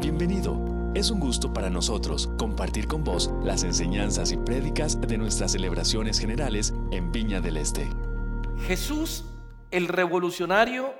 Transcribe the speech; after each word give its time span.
Bienvenido. 0.00 0.92
Es 0.94 1.10
un 1.10 1.18
gusto 1.18 1.52
para 1.52 1.70
nosotros 1.70 2.28
compartir 2.38 2.86
con 2.86 3.02
vos 3.02 3.32
las 3.42 3.64
enseñanzas 3.64 4.30
y 4.30 4.36
prédicas 4.36 5.00
de 5.00 5.18
nuestras 5.18 5.50
celebraciones 5.50 6.20
generales 6.20 6.72
en 6.92 7.10
Viña 7.10 7.40
del 7.40 7.56
Este. 7.56 7.88
Jesús, 8.68 9.24
el 9.72 9.88
revolucionario 9.88 10.94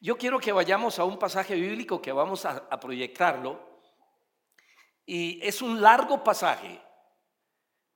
Yo 0.00 0.16
quiero 0.16 0.38
que 0.38 0.52
vayamos 0.52 0.98
a 0.98 1.04
un 1.04 1.18
pasaje 1.18 1.54
bíblico 1.56 2.00
que 2.00 2.12
vamos 2.12 2.44
a, 2.44 2.68
proyectarlo. 2.78 3.66
Y 5.04 5.40
es 5.42 5.62
un 5.62 5.80
largo 5.80 6.22
pasaje, 6.22 6.80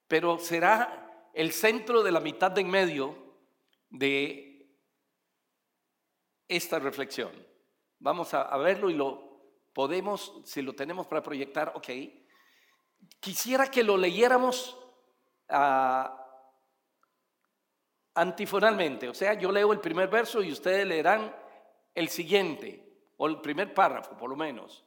pero 0.08 0.38
será 0.38 1.30
el 1.34 1.52
centro 1.52 2.02
de 2.02 2.10
la 2.10 2.20
mitad 2.20 2.50
de 2.50 2.62
en 2.62 2.70
medio 2.70 3.36
de 3.90 4.76
esta 6.48 6.78
reflexión. 6.78 7.30
Vamos 7.98 8.34
a, 8.34 8.56
verlo 8.56 8.90
y 8.90 8.94
lo 8.94 9.60
podemos, 9.72 10.40
si 10.44 10.62
lo 10.62 10.74
tenemos 10.74 11.06
para 11.06 11.22
proyectar, 11.22 11.72
ok. 11.76 11.88
Quisiera 13.20 13.70
que 13.70 13.84
lo 13.84 13.96
leyéramos 13.96 14.76
ah, 15.50 16.18
antifonalmente, 18.14 19.08
o 19.08 19.14
sea, 19.14 19.34
yo 19.34 19.52
leo 19.52 19.72
el 19.72 19.80
primer 19.80 20.08
verso 20.08 20.42
y 20.42 20.50
ustedes 20.50 20.86
leerán 20.86 21.41
el 21.94 22.08
siguiente, 22.08 22.82
o 23.16 23.26
el 23.26 23.40
primer 23.40 23.72
párrafo 23.72 24.16
por 24.16 24.30
lo 24.30 24.36
menos. 24.36 24.84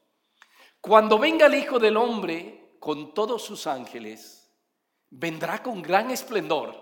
Cuando 0.81 1.17
venga 1.17 1.45
el 1.45 1.55
Hijo 1.55 1.79
del 1.79 1.97
Hombre 1.97 2.75
con 2.79 3.13
todos 3.13 3.43
sus 3.43 3.65
ángeles, 3.65 4.51
vendrá 5.09 5.63
con 5.63 5.81
gran 5.81 6.11
esplendor 6.11 6.75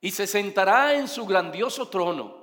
y 0.00 0.10
se 0.10 0.26
sentará 0.26 0.94
en 0.94 1.08
su 1.08 1.26
grandioso 1.26 1.88
trono. 1.88 2.42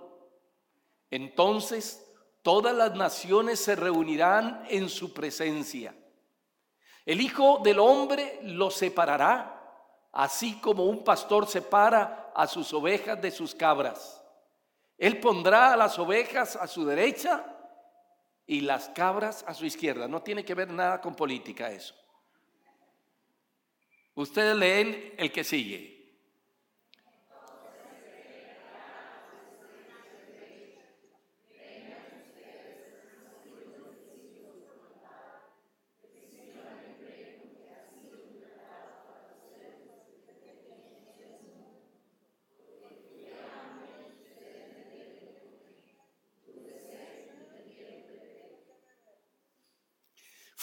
Entonces 1.10 2.06
todas 2.42 2.76
las 2.76 2.96
naciones 2.96 3.60
se 3.60 3.76
reunirán 3.76 4.66
en 4.70 4.90
su 4.90 5.14
presencia. 5.14 5.96
El 7.06 7.22
Hijo 7.22 7.60
del 7.64 7.80
Hombre 7.80 8.40
los 8.44 8.76
separará, 8.76 9.56
así 10.12 10.60
como 10.60 10.86
un 10.86 11.04
pastor 11.04 11.48
separa 11.48 12.32
a 12.36 12.48
sus 12.48 12.74
ovejas 12.74 13.22
de 13.22 13.32
sus 13.32 13.56
cabras. 13.56 14.19
Él 15.00 15.20
pondrá 15.20 15.74
a 15.74 15.78
las 15.78 15.98
ovejas 15.98 16.58
a 16.58 16.68
su 16.68 16.86
derecha 16.86 17.46
y 18.46 18.62
las 18.62 18.90
cabras 18.90 19.46
a 19.48 19.54
su 19.54 19.66
izquierda. 19.66 20.08
No 20.10 20.22
tiene 20.22 20.44
que 20.44 20.54
ver 20.54 20.70
nada 20.70 21.00
con 21.00 21.16
política 21.16 21.72
eso. 21.72 21.96
Ustedes 24.14 24.56
leen 24.58 25.14
el 25.18 25.32
que 25.32 25.46
sigue. 25.46 25.99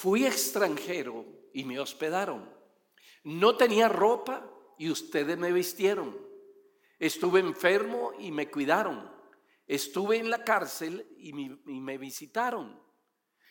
Fui 0.07 0.25
extranjero 0.25 1.27
y 1.53 1.65
me 1.65 1.81
hospedaron. 1.81 2.49
No 3.25 3.57
tenía 3.57 3.89
ropa 3.89 4.49
y 4.79 4.89
ustedes 4.89 5.37
me 5.37 5.51
vistieron. 5.51 6.17
Estuve 6.97 7.41
enfermo 7.41 8.13
y 8.17 8.31
me 8.31 8.49
cuidaron. 8.49 9.11
Estuve 9.67 10.19
en 10.19 10.31
la 10.31 10.45
cárcel 10.45 11.13
y 11.19 11.33
me, 11.33 11.99
visitaron. 11.99 12.81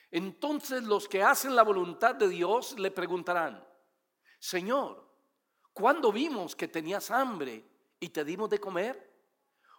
Entonces 0.09 0.83
los 0.83 1.09
que 1.09 1.21
hacen 1.21 1.57
la 1.57 1.63
voluntad 1.63 2.15
de 2.15 2.29
Dios 2.29 2.79
le 2.79 2.89
preguntarán, 2.89 3.61
Señor, 4.39 5.05
¿cuándo 5.73 6.09
vimos 6.09 6.55
que 6.55 6.69
tenías 6.69 7.11
hambre 7.11 7.65
y 7.99 8.07
te 8.07 8.23
dimos 8.23 8.49
de 8.49 8.61
comer? 8.61 9.13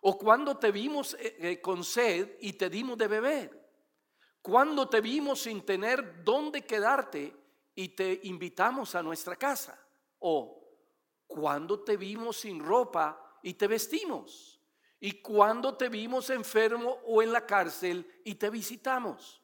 ¿O 0.02 0.18
cuándo 0.18 0.58
te 0.58 0.70
vimos 0.70 1.14
eh, 1.14 1.38
eh, 1.40 1.60
con 1.62 1.82
sed 1.82 2.36
y 2.38 2.52
te 2.52 2.68
dimos 2.68 2.98
de 2.98 3.08
beber? 3.08 3.65
Cuando 4.46 4.88
te 4.88 5.00
vimos 5.00 5.40
sin 5.40 5.66
tener 5.66 6.22
dónde 6.22 6.64
quedarte 6.64 7.34
y 7.74 7.88
te 7.88 8.20
invitamos 8.22 8.94
a 8.94 9.02
nuestra 9.02 9.34
casa? 9.34 9.76
¿O 10.20 10.62
cuando 11.26 11.80
te 11.80 11.96
vimos 11.96 12.36
sin 12.36 12.64
ropa 12.64 13.40
y 13.42 13.54
te 13.54 13.66
vestimos? 13.66 14.60
¿Y 15.00 15.20
cuando 15.20 15.76
te 15.76 15.88
vimos 15.88 16.30
enfermo 16.30 16.96
o 17.06 17.22
en 17.22 17.32
la 17.32 17.44
cárcel 17.44 18.08
y 18.22 18.36
te 18.36 18.48
visitamos? 18.48 19.42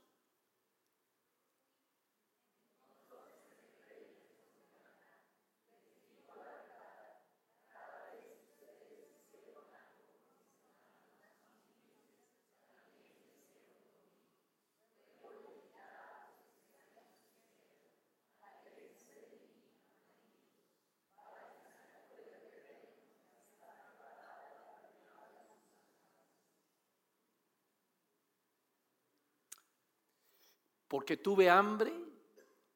Porque 30.93 31.17
tuve 31.17 31.49
hambre 31.49 31.91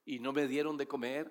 y 0.06 0.20
no 0.20 0.32
me 0.32 0.46
dieron 0.48 0.78
de 0.78 0.88
comer, 0.88 1.30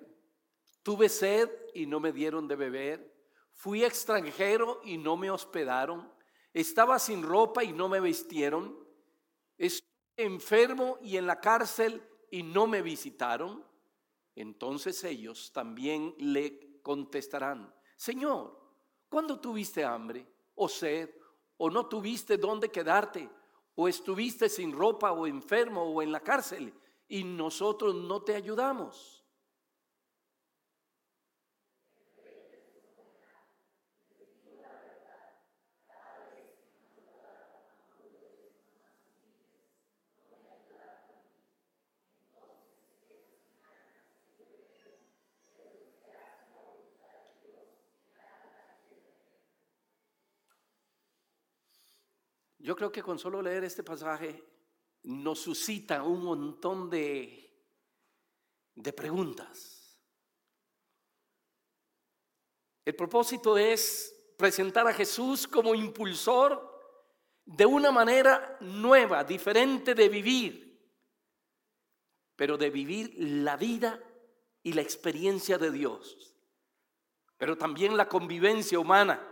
tuve 0.84 1.08
sed 1.08 1.50
y 1.74 1.84
no 1.84 1.98
me 1.98 2.12
dieron 2.12 2.46
de 2.46 2.54
beber, 2.54 3.12
fui 3.50 3.82
extranjero 3.82 4.80
y 4.84 4.96
no 4.96 5.16
me 5.16 5.28
hospedaron, 5.28 6.08
estaba 6.54 7.00
sin 7.00 7.24
ropa 7.24 7.64
y 7.64 7.72
no 7.72 7.88
me 7.88 7.98
vistieron, 7.98 8.78
estuve 9.58 9.90
enfermo 10.16 10.96
y 11.02 11.16
en 11.16 11.26
la 11.26 11.40
cárcel 11.40 12.00
y 12.30 12.44
no 12.44 12.68
me 12.68 12.82
visitaron. 12.82 13.66
Entonces 14.36 15.02
ellos 15.02 15.50
también 15.52 16.14
le 16.18 16.80
contestarán, 16.82 17.74
Señor, 17.96 18.60
¿cuándo 19.08 19.40
tuviste 19.40 19.84
hambre 19.84 20.24
o 20.54 20.68
sed 20.68 21.10
o 21.56 21.68
no 21.68 21.88
tuviste 21.88 22.38
dónde 22.38 22.68
quedarte? 22.68 23.28
O 23.76 23.88
estuviste 23.88 24.48
sin 24.48 24.72
ropa 24.72 25.12
o 25.12 25.26
enfermo 25.26 25.82
o 25.82 26.02
en 26.02 26.10
la 26.10 26.20
cárcel 26.20 26.74
y 27.08 27.22
nosotros 27.22 27.94
no 27.94 28.22
te 28.22 28.34
ayudamos. 28.34 29.25
Yo 52.66 52.74
creo 52.74 52.90
que 52.90 53.00
con 53.00 53.16
solo 53.16 53.40
leer 53.40 53.62
este 53.62 53.84
pasaje 53.84 54.42
nos 55.04 55.38
suscita 55.38 56.02
un 56.02 56.24
montón 56.24 56.90
de, 56.90 57.64
de 58.74 58.92
preguntas. 58.92 60.02
El 62.84 62.96
propósito 62.96 63.56
es 63.56 64.12
presentar 64.36 64.84
a 64.88 64.92
Jesús 64.92 65.46
como 65.46 65.76
impulsor 65.76 66.60
de 67.44 67.64
una 67.64 67.92
manera 67.92 68.58
nueva, 68.60 69.22
diferente 69.22 69.94
de 69.94 70.08
vivir, 70.08 70.90
pero 72.34 72.58
de 72.58 72.70
vivir 72.70 73.14
la 73.16 73.56
vida 73.56 74.02
y 74.64 74.72
la 74.72 74.82
experiencia 74.82 75.56
de 75.56 75.70
Dios, 75.70 76.34
pero 77.36 77.56
también 77.56 77.96
la 77.96 78.08
convivencia 78.08 78.80
humana 78.80 79.24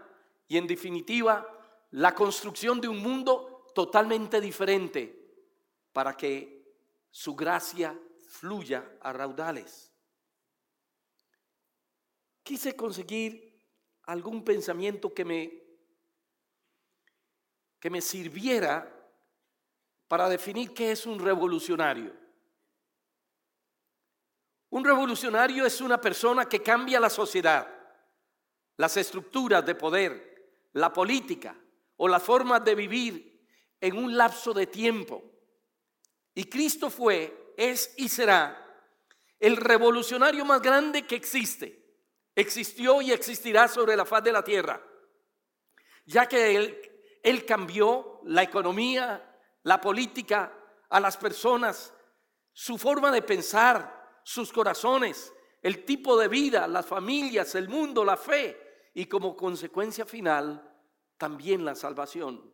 y 0.47 0.57
en 0.57 0.69
definitiva 0.69 1.54
la 1.94 2.12
construcción 2.12 2.81
de 2.81 2.88
un 2.88 3.00
mundo 3.00 3.69
totalmente 3.73 4.41
diferente 4.41 5.17
para 5.93 6.17
que 6.17 6.75
su 7.08 7.37
gracia 7.37 7.96
fluya 8.26 8.96
a 9.00 9.12
raudales. 9.12 9.93
Quise 12.43 12.75
conseguir 12.75 13.61
algún 14.06 14.43
pensamiento 14.44 15.14
que 15.14 15.25
me 15.25 15.62
que 17.79 17.91
me 17.91 18.00
sirviera 18.00 18.91
para 20.08 20.29
definir 20.29 20.73
qué 20.73 20.91
es 20.91 21.06
un 21.06 21.20
revolucionario. 21.20 22.12
Un 24.70 24.85
revolucionario 24.85 25.64
es 25.64 25.81
una 25.81 26.00
persona 26.00 26.49
que 26.49 26.62
cambia 26.62 26.99
la 26.99 27.11
sociedad, 27.11 27.69
las 28.79 28.96
estructuras 28.96 29.64
de 29.64 29.75
poder, 29.75 30.50
la 30.73 30.93
política 30.93 31.55
o 31.96 32.08
las 32.08 32.23
formas 32.23 32.64
de 32.64 32.75
vivir 32.75 33.46
en 33.81 33.96
un 33.96 34.17
lapso 34.17 34.52
de 34.52 34.67
tiempo. 34.67 35.23
Y 36.35 36.44
Cristo 36.44 36.91
fue, 36.91 37.55
es 37.56 37.94
y 37.96 38.08
será 38.08 38.61
el 39.38 39.56
revolucionario 39.56 40.44
más 40.44 40.61
grande 40.62 41.06
que 41.06 41.17
existe. 41.17 41.85
Existió 42.35 43.00
y 43.02 43.12
existirá 43.12 43.69
sobre 43.69 43.96
la 43.96 44.05
faz 44.05 44.25
de 44.25 44.32
la 44.32 44.43
tierra, 44.43 44.82
ya 46.05 46.26
que 46.26 46.56
él, 46.56 46.93
él 47.23 47.44
cambió 47.44 48.20
la 48.25 48.43
economía, 48.43 49.38
la 49.62 49.81
política, 49.81 50.52
a 50.88 51.00
las 51.00 51.17
personas, 51.17 51.93
su 52.52 52.79
forma 52.79 53.11
de 53.11 53.23
pensar, 53.23 54.20
sus 54.25 54.52
corazones, 54.52 55.32
el 55.62 55.85
tipo 55.85 56.19
de 56.19 56.29
vida, 56.29 56.67
las 56.67 56.87
familias, 56.87 57.55
el 57.55 57.69
mundo, 57.69 58.05
la 58.05 58.17
fe 58.17 58.91
y 58.94 59.06
como 59.06 59.37
consecuencia 59.37 60.05
final 60.05 60.74
también 61.25 61.65
la 61.65 61.75
salvación, 61.75 62.53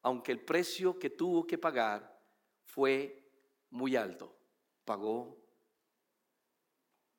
aunque 0.00 0.32
el 0.32 0.42
precio 0.42 0.98
que 0.98 1.10
tuvo 1.10 1.46
que 1.46 1.58
pagar 1.58 2.18
fue 2.64 3.30
muy 3.68 3.94
alto, 3.94 4.34
pagó 4.86 5.36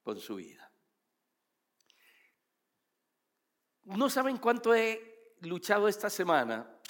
con 0.01 0.19
su 0.19 0.37
vida. 0.37 0.73
No 3.83 4.09
saben 4.09 4.37
cuánto 4.37 4.73
he 4.73 5.35
luchado 5.41 5.87
esta 5.87 6.09
semana 6.09 6.81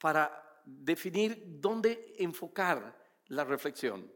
para 0.00 0.62
definir 0.64 1.60
dónde 1.60 2.14
enfocar 2.16 2.98
la 3.26 3.44
reflexión. 3.44 4.10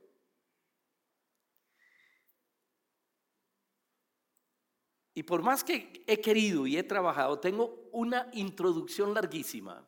Y 5.18 5.24
por 5.24 5.42
más 5.42 5.64
que 5.64 6.04
he 6.06 6.20
querido 6.20 6.64
y 6.64 6.76
he 6.76 6.84
trabajado, 6.84 7.40
tengo 7.40 7.88
una 7.90 8.30
introducción 8.34 9.12
larguísima. 9.12 9.84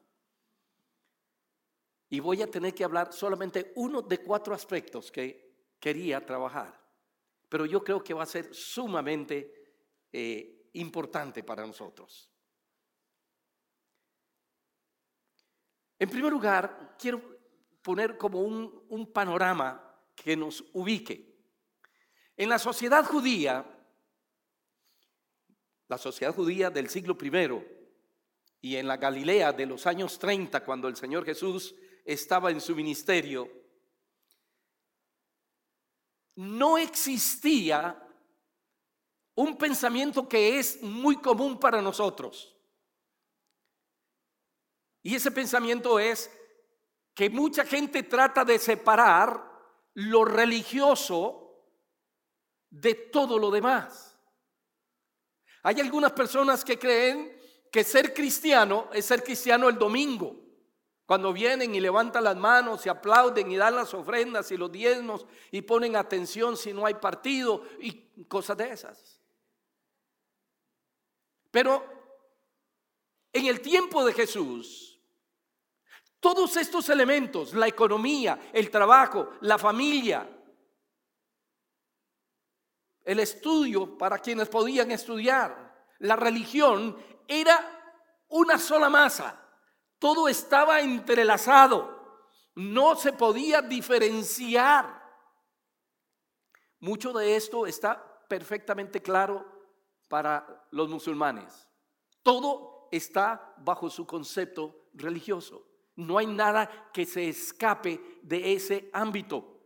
Y 2.09 2.19
voy 2.19 2.43
a 2.43 2.51
tener 2.51 2.75
que 2.75 2.83
hablar 2.83 3.13
solamente 3.13 3.71
uno 3.77 4.03
de 4.03 4.19
cuatro 4.19 4.53
aspectos 4.53 5.13
que 5.13 5.77
quería 5.79 6.27
trabajar. 6.27 6.77
Pero 7.49 7.65
yo 7.65 7.85
creo 7.85 8.03
que 8.03 8.13
va 8.13 8.25
a 8.25 8.27
ser 8.27 8.53
sumamente 8.53 9.55
eh, 10.13 10.69
importante 10.73 11.45
para 11.45 11.65
nosotros. 11.65 12.29
En 15.97 16.11
primer 16.11 16.33
lugar, 16.33 16.97
quiero 16.99 17.23
poner 17.83 18.19
como 18.19 18.41
un, 18.41 19.13
panorama 19.13 19.95
que 20.17 20.37
nos 20.37 20.65
ubique. 20.73 21.39
En 22.37 22.49
la 22.49 22.59
sociedad 22.59 23.05
judía, 23.05 23.77
la 25.91 25.99
sociedad 25.99 26.33
judía 26.33 26.71
del 26.71 26.89
siglo 26.89 27.19
I 27.21 27.67
y 28.61 28.77
en 28.77 28.87
la 28.87 28.97
Galilea 28.97 29.53
de 29.53 29.67
los 29.67 29.89
años 29.89 30.21
30, 30.21 30.65
cuando 30.65 30.87
el 30.87 30.95
Señor 30.95 31.25
Jesús 31.25 31.75
estaba 32.05 32.53
en 32.53 32.61
su 32.61 32.77
ministerio, 32.77 33.51
no 36.37 36.79
existía 36.79 38.07
un 39.35 39.59
pensamiento 39.59 40.29
que 40.29 40.61
es 40.61 40.81
muy 40.81 41.17
común 41.17 41.59
para 41.59 41.83
nosotros. 41.83 42.57
Y 45.03 45.17
ese 45.17 45.33
pensamiento 45.33 45.99
es 45.99 46.31
que 47.15 47.29
mucha 47.29 47.65
gente 47.65 48.05
trata 48.05 48.45
de 48.45 48.61
separar 48.61 49.45
lo 49.95 50.25
religioso 50.25 51.67
de 52.71 52.95
todo 52.95 53.41
lo 53.41 53.51
demás. 53.51 54.10
Hay 55.63 55.81
algunas 55.81 56.13
personas 56.13 56.65
que 56.65 56.79
creen 56.79 57.39
que 57.71 57.85
ser 57.85 58.15
cristiano 58.15 58.89
es 58.93 59.07
ser 59.07 59.23
cristiano 59.23 59.69
el 59.69 59.79
domingo, 59.79 60.37
cuando 61.07 61.33
vienen 61.33 61.75
y 61.75 61.81
levantan 61.81 62.25
las 62.25 62.37
manos 62.37 62.87
y 62.87 62.89
aplauden 62.89 63.51
y 63.51 63.57
dan 63.57 63.75
las 63.75 63.93
ofrendas 63.95 64.51
y 64.53 64.57
los 64.57 64.71
diezmos 64.71 65.27
y 65.51 65.63
ponen 65.63 65.97
atención 65.97 66.57
si 66.57 66.73
no 66.73 66.87
hay 66.87 66.95
partido 66.95 67.65
y 67.81 68.25
cosas 68.29 68.57
de 68.57 68.71
esas. 68.71 69.21
Pero 71.51 71.85
en 73.33 73.47
el 73.47 73.61
tiempo 73.61 74.05
de 74.05 74.13
Jesús, 74.13 75.01
todos 76.21 76.57
estos 76.57 76.89
elementos, 76.91 77.55
la 77.55 77.67
economía, 77.67 78.51
el 78.53 78.71
trabajo, 78.71 79.31
la 79.41 79.59
familia, 79.59 80.29
el 83.05 83.21
estudio 83.21 83.97
para 83.97 84.19
quienes 84.19 84.49
podían 84.49 84.91
estudiar, 84.91 85.71
la 86.01 86.17
religión, 86.17 86.97
era 87.27 87.59
una 88.29 88.59
sola 88.59 88.89
masa. 88.89 89.41
Todo 89.99 90.29
estaba 90.29 90.81
entrelazado. 90.81 91.99
No 92.55 92.97
se 92.97 93.13
podía 93.13 93.63
diferenciar. 93.63 95.01
Mucho 96.81 97.13
de 97.13 97.37
esto 97.37 97.67
está 97.67 98.03
perfectamente 98.29 99.03
claro 99.03 99.45
para 100.09 100.67
los 100.71 100.89
musulmanes. 100.89 101.69
Todo 102.23 102.89
está 102.91 103.55
bajo 103.59 103.91
su 103.91 104.07
concepto 104.07 104.89
religioso. 104.95 105.67
No 105.97 106.17
hay 106.19 106.27
nada 106.27 106.91
que 106.93 107.05
se 107.05 107.29
escape 107.29 108.21
de 108.23 108.55
ese 108.55 108.89
ámbito. 108.93 109.61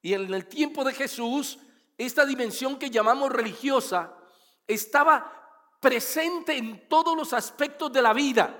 Y 0.00 0.14
en 0.14 0.32
el 0.32 0.46
tiempo 0.46 0.84
de 0.84 0.94
Jesús, 0.94 1.58
esta 1.98 2.24
dimensión 2.24 2.78
que 2.78 2.90
llamamos 2.90 3.30
religiosa 3.30 4.14
estaba 4.66 5.34
presente 5.80 6.56
en 6.56 6.88
todos 6.88 7.16
los 7.16 7.32
aspectos 7.32 7.92
de 7.92 8.00
la 8.00 8.12
vida. 8.12 8.56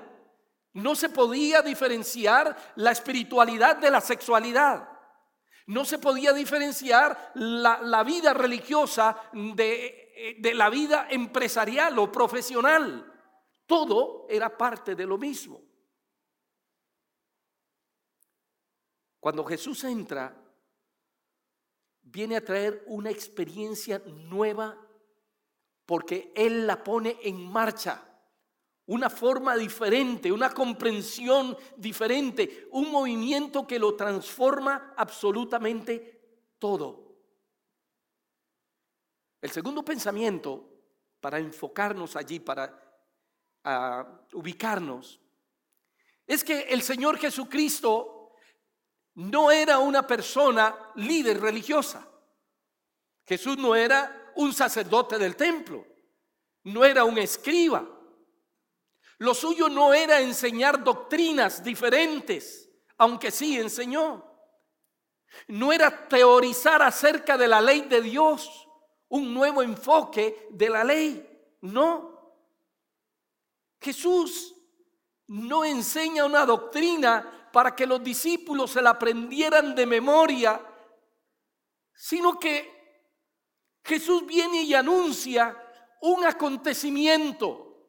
No 0.73 0.93
se 0.93 1.09
podía 1.09 1.61
diferenciar 1.61 2.73
la 2.75 2.91
espiritualidad 2.91 3.77
de 3.77 3.89
la 3.89 4.01
sexualidad. 4.01 4.89
No 5.67 5.85
se 5.85 5.99
podía 5.99 6.33
diferenciar 6.33 7.31
la, 7.35 8.03
vida 8.03 8.33
religiosa 8.33 9.15
de, 9.31 10.35
de 10.39 10.53
la 10.53 10.69
vida 10.69 11.07
empresarial 11.09 11.97
o 11.97 12.11
profesional. 12.11 13.05
Todo 13.65 14.25
era 14.29 14.57
parte 14.57 14.95
de 14.95 15.05
lo 15.05 15.17
mismo. 15.17 15.61
Cuando 19.19 19.45
Jesús 19.45 19.83
entra, 19.83 20.35
viene 22.11 22.35
a 22.37 22.43
traer 22.43 22.83
una 22.87 23.09
experiencia 23.09 24.01
nueva 24.05 24.77
porque 25.85 26.31
Él 26.35 26.67
la 26.67 26.83
pone 26.83 27.17
en 27.23 27.51
marcha. 27.51 28.05
Una 28.85 29.09
forma 29.09 29.55
diferente, 29.55 30.31
una 30.31 30.51
comprensión 30.51 31.55
diferente, 31.77 32.67
un 32.71 32.91
movimiento 32.91 33.67
que 33.67 33.77
lo 33.77 33.95
transforma 33.95 34.93
absolutamente 34.97 36.47
todo. 36.57 37.09
El 39.41 39.51
segundo 39.51 39.85
pensamiento, 39.85 40.67
para 41.19 41.37
enfocarnos 41.39 42.15
allí, 42.15 42.39
para 42.39 43.01
ah, 43.63 44.21
ubicarnos, 44.33 45.19
es 46.25 46.43
que 46.43 46.61
el 46.61 46.81
Señor 46.81 47.17
Jesucristo 47.17 48.18
no 49.19 49.51
era 49.51 49.79
una 49.79 50.07
persona 50.07 50.93
líder 50.95 51.41
religiosa. 51.41 52.07
Jesús 53.25 53.57
no 53.57 53.75
era 53.75 54.31
un 54.35 54.53
sacerdote 54.53 55.17
del 55.17 55.35
templo, 55.35 55.85
no 56.63 56.85
era 56.85 57.03
un 57.03 57.17
escriba. 57.17 57.85
Lo 59.17 59.33
suyo 59.33 59.67
no 59.67 59.93
era 59.93 60.21
enseñar 60.21 60.81
doctrinas 60.81 61.61
diferentes, 61.61 62.69
aunque 62.97 63.29
sí 63.29 63.59
enseñó. 63.59 64.25
No 65.49 65.73
era 65.73 66.07
teorizar 66.07 66.81
acerca 66.81 67.37
de 67.37 67.49
la 67.49 67.59
ley 67.59 67.81
de 67.81 68.01
Dios, 68.01 68.69
un 69.09 69.33
nuevo 69.33 69.61
enfoque 69.61 70.47
de 70.51 70.69
la 70.69 70.85
ley. 70.85 71.57
No. 71.59 72.37
Jesús 73.81 74.55
no 75.27 75.65
enseña 75.65 76.23
una 76.23 76.45
doctrina 76.45 77.38
para 77.51 77.75
que 77.75 77.85
los 77.85 78.03
discípulos 78.03 78.71
se 78.71 78.81
la 78.81 78.91
aprendieran 78.91 79.75
de 79.75 79.85
memoria, 79.85 80.61
sino 81.93 82.39
que 82.39 82.79
Jesús 83.83 84.25
viene 84.25 84.61
y 84.61 84.73
anuncia 84.73 85.57
un 86.01 86.25
acontecimiento, 86.25 87.87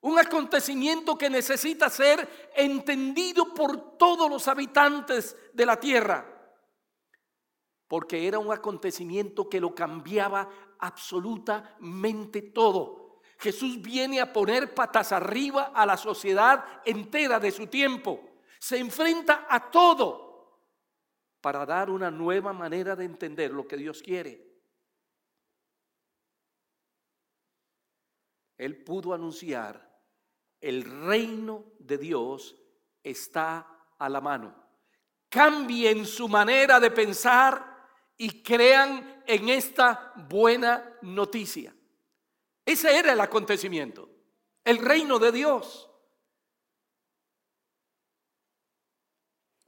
un 0.00 0.18
acontecimiento 0.18 1.16
que 1.16 1.30
necesita 1.30 1.88
ser 1.88 2.50
entendido 2.54 3.54
por 3.54 3.96
todos 3.96 4.28
los 4.28 4.46
habitantes 4.48 5.36
de 5.52 5.66
la 5.66 5.80
tierra, 5.80 6.30
porque 7.88 8.28
era 8.28 8.38
un 8.38 8.52
acontecimiento 8.52 9.48
que 9.48 9.60
lo 9.60 9.74
cambiaba 9.74 10.48
absolutamente 10.78 12.42
todo. 12.42 13.20
Jesús 13.38 13.80
viene 13.80 14.20
a 14.20 14.32
poner 14.32 14.74
patas 14.74 15.12
arriba 15.12 15.72
a 15.74 15.84
la 15.86 15.96
sociedad 15.96 16.64
entera 16.84 17.40
de 17.40 17.50
su 17.50 17.66
tiempo 17.66 18.33
se 18.64 18.78
enfrenta 18.78 19.46
a 19.46 19.70
todo. 19.70 20.22
para 21.42 21.66
dar 21.66 21.90
una 21.90 22.10
nueva 22.10 22.54
manera 22.54 22.96
de 22.96 23.04
entender 23.04 23.50
lo 23.50 23.68
que 23.68 23.76
Dios 23.76 24.00
quiere. 24.00 24.42
Él 28.56 28.82
pudo 28.82 29.12
anunciar, 29.12 30.02
el 30.58 30.84
reino 31.06 31.66
de 31.78 31.98
Dios 31.98 32.56
está 33.02 33.92
a 33.98 34.08
la 34.08 34.22
mano. 34.22 34.56
Cambien 35.28 36.06
su 36.06 36.26
manera 36.30 36.80
de 36.80 36.90
pensar 36.90 37.86
y 38.16 38.42
crean 38.42 39.22
en 39.26 39.50
esta 39.50 40.14
buena 40.30 40.96
noticia. 41.02 41.76
Ese 42.64 42.98
era 42.98 43.12
el 43.12 43.20
acontecimiento, 43.20 44.08
el 44.64 44.78
reino 44.78 45.18
de 45.18 45.30
Dios. 45.30 45.90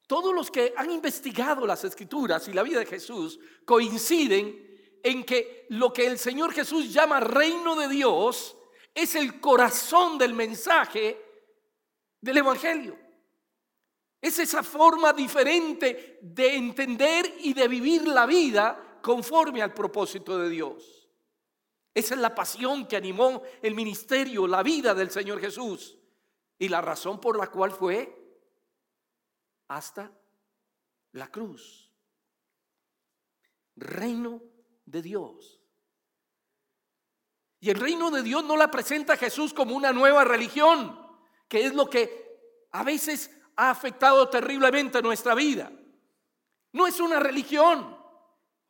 Todos 0.07 0.35
los 0.35 0.51
que 0.51 0.73
han 0.77 0.91
investigado 0.91 1.67
las 1.67 1.83
escrituras 1.85 2.47
y 2.47 2.53
la 2.53 2.63
vida 2.63 2.79
de 2.79 2.87
Jesús 2.87 3.41
coinciden 3.65 5.01
en 5.03 5.25
que 5.25 5.67
lo 5.71 5.93
que 5.93 6.07
el 6.07 6.19
Señor 6.19 6.53
Jesús 6.53 6.93
llama 6.93 7.21
reino 7.21 7.75
de 7.77 7.89
Dios 7.89 8.57
es 8.95 9.15
el 9.15 9.41
corazón 9.41 10.17
del 10.17 10.33
mensaje 10.33 11.21
del 12.21 12.39
Evangelio. 12.39 12.99
Es 14.21 14.39
esa 14.39 14.63
forma 14.63 15.13
diferente 15.13 16.19
de 16.23 16.57
entender 16.57 17.35
y 17.41 17.53
de 17.53 17.69
vivir 17.69 18.09
la 18.09 18.27
vida 18.27 18.99
conforme 19.03 19.63
al 19.63 19.75
propósito 19.75 20.39
de 20.39 20.49
Dios. 20.49 21.09
Esa 21.95 22.15
es 22.15 22.21
la 22.21 22.35
pasión 22.35 22.87
que 22.87 22.97
animó 22.97 23.43
el 23.63 23.75
ministerio, 23.75 24.47
la 24.47 24.63
vida 24.63 24.95
del 24.95 25.11
Señor 25.11 25.41
Jesús 25.41 25.99
y 26.59 26.69
la 26.69 26.81
razón 26.81 27.21
por 27.21 27.39
la 27.39 27.49
cual 27.49 27.73
fue 27.73 28.16
hasta 29.69 30.11
la 31.13 31.29
cruz. 31.29 31.91
Reino 33.77 34.43
de 34.85 35.03
Dios. 35.03 35.61
Y 37.61 37.71
el 37.71 37.81
reino 37.81 38.11
de 38.11 38.23
Dios 38.23 38.45
no 38.45 38.57
la 38.57 38.71
presenta 38.71 39.17
Jesús 39.17 39.53
como 39.53 39.75
una 39.75 39.93
nueva 39.93 40.25
religión, 40.25 40.99
que 41.49 41.65
es 41.65 41.75
lo 41.75 41.89
que 41.89 42.67
a 42.71 42.83
veces 42.85 43.31
ha 43.57 43.71
afectado 43.71 44.29
terriblemente 44.29 45.03
nuestra 45.03 45.35
vida. 45.35 45.73
No 46.73 46.87
es 46.87 47.01
una 47.01 47.19
religión, 47.19 47.97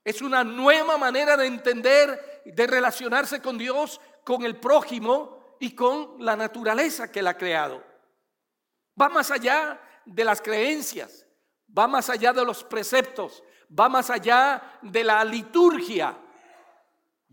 es 0.05 0.23
una 0.23 0.45
nueva 0.45 0.97
manera 0.97 1.37
de 1.37 1.47
entender, 1.47 2.43
de 2.45 2.67
relacionarse 2.67 3.43
con 3.43 3.59
Dios, 3.59 4.01
con 4.25 4.45
el 4.45 4.59
prójimo 4.61 5.57
y 5.59 5.75
con 5.75 6.25
la 6.25 6.37
naturaleza 6.37 7.11
que 7.11 7.21
Él 7.21 7.27
ha 7.27 7.37
creado. 7.37 7.85
Va 9.01 9.09
más 9.09 9.31
allá 9.31 9.81
de 10.07 10.25
las 10.25 10.41
creencias, 10.41 11.27
va 11.77 11.87
más 11.87 12.09
allá 12.09 12.33
de 12.33 12.45
los 12.45 12.65
preceptos, 12.65 13.43
va 13.69 13.89
más 13.89 14.09
allá 14.09 14.79
de 14.83 15.05
la 15.05 15.25
liturgia, 15.25 16.17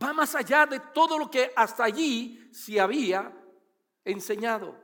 va 0.01 0.13
más 0.13 0.35
allá 0.35 0.65
de 0.65 0.79
todo 0.93 1.17
lo 1.17 1.29
que 1.29 1.53
hasta 1.55 1.85
allí 1.85 2.49
se 2.51 2.79
había 2.79 3.31
enseñado. 4.03 4.81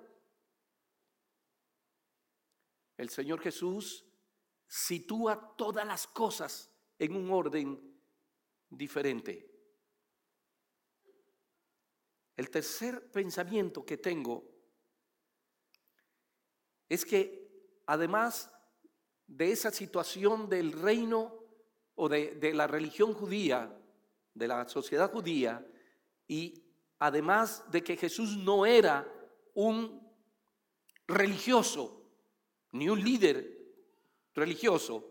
El 2.96 3.10
Señor 3.10 3.42
Jesús 3.42 4.06
sitúa 4.68 5.56
todas 5.58 5.86
las 5.86 6.06
cosas 6.06 6.70
en 7.00 7.16
un 7.16 7.32
orden 7.32 8.02
diferente. 8.70 9.50
El 12.36 12.50
tercer 12.50 13.12
pensamiento 13.12 13.86
que 13.86 13.98
tengo 13.98 14.44
es 16.88 17.04
que 17.06 17.39
además 17.90 18.52
de 19.26 19.52
esa 19.52 19.72
situación 19.72 20.48
del 20.48 20.74
reino 20.74 21.34
o 21.96 22.08
de, 22.08 22.54
la 22.54 22.68
religión 22.68 23.16
judía, 23.16 23.76
de 24.36 24.48
la 24.48 24.70
sociedad 24.70 25.12
judía, 25.12 25.66
y 26.28 26.64
además 27.00 27.64
de 27.72 27.84
que 27.84 27.98
Jesús 27.98 28.38
no 28.38 28.68
era 28.68 29.12
un 29.56 30.08
religioso, 31.08 32.12
ni 32.74 32.90
un 32.90 33.04
líder 33.04 33.58
religioso, 34.36 35.04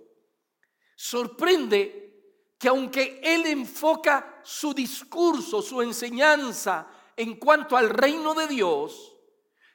sorprende 0.95 2.55
que 2.57 2.69
aunque 2.69 3.21
él 3.25 3.45
enfoca 3.47 4.41
su 4.45 4.73
discurso, 4.73 5.63
su 5.63 5.83
enseñanza 5.83 6.89
en 7.17 7.41
cuanto 7.41 7.77
al 7.77 7.91
reino 7.91 8.35
de 8.35 8.47
Dios, 8.47 9.18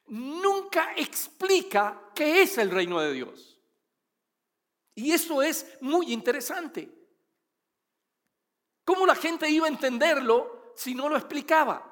nunca 0.07 0.93
explica 0.95 2.12
qué 2.13 2.41
es 2.41 2.57
el 2.57 2.72
reino 2.72 3.00
de 3.00 3.13
Dios. 3.13 3.60
Y 4.95 5.12
eso 5.12 5.41
es 5.41 5.77
muy 5.81 6.13
interesante. 6.13 6.89
¿Cómo 8.86 9.05
la 9.05 9.15
gente 9.15 9.50
iba 9.50 9.65
a 9.65 9.69
entenderlo 9.69 10.74
si 10.75 10.93
no 10.93 11.10
lo 11.10 11.17
explicaba? 11.17 11.89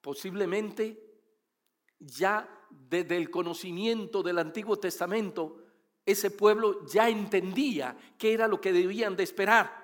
Posiblemente 0.00 1.22
ya 1.98 2.48
desde 2.68 3.16
el 3.16 3.30
conocimiento 3.30 4.22
del 4.22 4.38
Antiguo 4.38 4.78
Testamento, 4.78 5.64
ese 6.04 6.30
pueblo 6.30 6.86
ya 6.86 7.08
entendía 7.08 7.96
qué 8.18 8.32
era 8.32 8.46
lo 8.46 8.60
que 8.60 8.72
debían 8.72 9.16
de 9.16 9.24
esperar. 9.24 9.80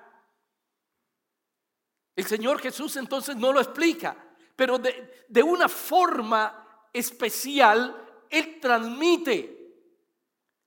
El 2.15 2.25
Señor 2.25 2.59
Jesús 2.59 2.95
entonces 2.95 3.35
no 3.35 3.51
lo 3.53 3.59
explica, 3.59 4.17
pero 4.55 4.79
de, 4.79 5.25
de 5.27 5.43
una 5.43 5.69
forma 5.69 6.66
especial, 6.93 8.25
Él 8.29 8.59
transmite 8.59 9.57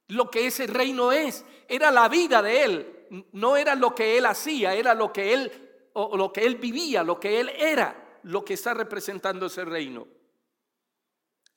lo 0.09 0.31
que 0.31 0.47
ese 0.47 0.67
reino 0.67 1.13
es. 1.13 1.45
Era 1.69 1.91
la 1.91 2.09
vida 2.09 2.43
de 2.43 2.65
Él, 2.65 3.07
no 3.33 3.57
era 3.57 3.75
lo 3.75 3.95
que 3.95 4.19
Él 4.19 4.27
hacía, 4.27 4.75
era 4.75 4.95
lo 4.95 5.13
que 5.13 5.33
Él, 5.33 5.91
o 5.93 6.17
lo 6.17 6.33
que 6.33 6.45
Él 6.45 6.57
vivía, 6.57 7.03
lo 7.03 7.19
que 7.19 7.41
Él 7.41 7.49
era, 7.51 8.21
lo 8.25 8.45
que 8.45 8.55
está 8.55 8.75
representando 8.75 9.47
ese 9.47 9.65
reino. 9.65 10.07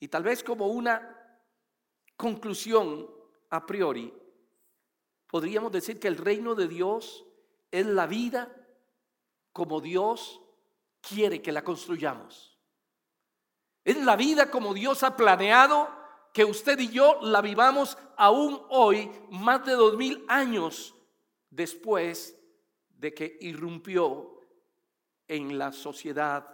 Y 0.00 0.08
tal 0.08 0.22
vez 0.22 0.42
como 0.42 0.68
una 0.68 1.40
conclusión 2.16 3.08
a 3.50 3.64
priori, 3.64 4.12
podríamos 5.28 5.72
decir 5.72 5.98
que 5.98 6.08
el 6.08 6.16
reino 6.16 6.54
de 6.54 6.68
Dios 6.68 7.24
es 7.70 7.86
la 7.86 8.06
vida 8.06 8.54
como 9.52 9.80
Dios 9.80 10.40
quiere 11.00 11.40
que 11.40 11.52
la 11.52 11.62
construyamos. 11.62 12.53
Es 13.84 13.96
la 13.98 14.16
vida 14.16 14.50
como 14.50 14.72
Dios 14.72 15.02
ha 15.02 15.14
planeado 15.14 15.88
que 16.32 16.44
usted 16.44 16.78
y 16.80 16.88
yo 16.88 17.20
la 17.22 17.42
vivamos 17.42 17.96
aún 18.16 18.60
hoy, 18.70 19.10
más 19.30 19.64
de 19.64 19.72
dos 19.72 19.96
mil 19.96 20.24
años 20.26 20.94
después 21.50 22.36
de 22.88 23.14
que 23.14 23.36
irrumpió 23.40 24.40
en 25.28 25.58
la 25.58 25.70
sociedad 25.70 26.48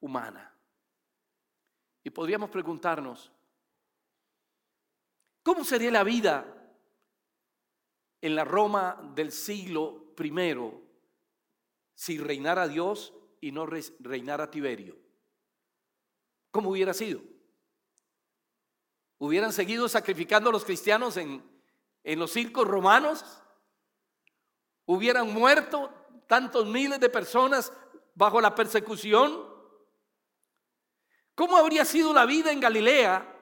humana. 0.00 0.54
Y 2.04 2.10
podríamos 2.10 2.50
preguntarnos, 2.50 3.32
¿cómo 5.42 5.64
sería 5.64 5.90
la 5.90 6.04
vida 6.04 6.46
en 8.20 8.34
la 8.36 8.44
Roma 8.44 9.12
del 9.14 9.32
siglo 9.32 10.14
I 10.18 10.32
si 11.94 12.18
reinara 12.18 12.68
Dios 12.68 13.12
y 13.40 13.50
no 13.50 13.66
reinara 13.66 14.50
Tiberio? 14.50 15.05
¿Cómo 16.56 16.70
hubiera 16.70 16.94
sido? 16.94 17.20
¿Hubieran 19.18 19.52
seguido 19.52 19.90
sacrificando 19.90 20.48
a 20.48 20.52
los 20.54 20.64
cristianos 20.64 21.18
en, 21.18 21.44
en 22.02 22.18
los 22.18 22.32
circos 22.32 22.66
romanos? 22.66 23.42
¿Hubieran 24.86 25.34
muerto 25.34 25.92
tantos 26.26 26.64
miles 26.66 26.98
de 26.98 27.10
personas 27.10 27.70
bajo 28.14 28.40
la 28.40 28.54
persecución? 28.54 29.46
¿Cómo 31.34 31.58
habría 31.58 31.84
sido 31.84 32.14
la 32.14 32.24
vida 32.24 32.50
en 32.50 32.60
Galilea 32.60 33.38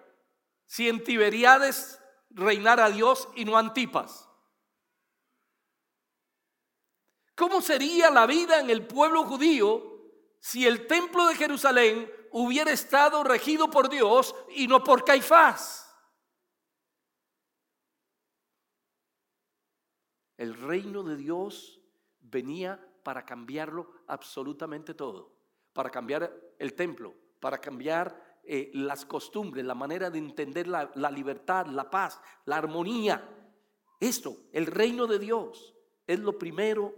si 0.67 0.89
en 0.89 1.05
Tiberiades 1.05 2.03
reinara 2.31 2.91
Dios 2.91 3.29
y 3.37 3.45
no 3.45 3.57
Antipas? 3.57 4.29
¿Cómo 7.37 7.63
sería 7.63 8.11
la 8.11 8.27
vida 8.27 8.59
en 8.59 8.71
el 8.71 8.85
pueblo 8.85 9.23
judío 9.23 10.03
si 10.41 10.67
el 10.67 10.89
templo 10.89 11.29
de 11.29 11.37
Jerusalén 11.37 12.11
hubiera 12.37 12.73
estado 12.73 13.23
regido 13.23 13.71
por 13.71 13.89
Dios 13.89 14.35
y 14.57 14.67
no 14.67 14.83
por 14.83 15.05
Caifás. 15.05 15.95
El 20.37 20.55
reino 20.55 21.05
de 21.05 21.17
Dios 21.17 21.81
venía 22.21 22.85
para 23.05 23.25
cambiarlo 23.25 23.93
absolutamente 24.09 24.95
todo, 24.95 25.33
para 25.73 25.91
cambiar 25.91 26.35
el 26.59 26.75
templo, 26.75 27.15
para 27.39 27.59
cambiar 27.59 28.41
eh, 28.43 28.73
las 28.75 29.07
costumbres, 29.07 29.65
la 29.65 29.77
manera 29.77 30.11
de 30.11 30.19
entender 30.19 30.67
la, 30.67 30.91
la 30.97 31.13
libertad, 31.13 31.67
la 31.67 31.89
paz, 31.89 32.21
la 32.47 32.57
armonía. 32.57 33.31
Esto, 34.01 34.37
el 34.53 34.67
reino 34.67 35.07
de 35.07 35.21
Dios, 35.21 35.73
es 36.05 36.19
lo 36.19 36.37
primero 36.37 36.97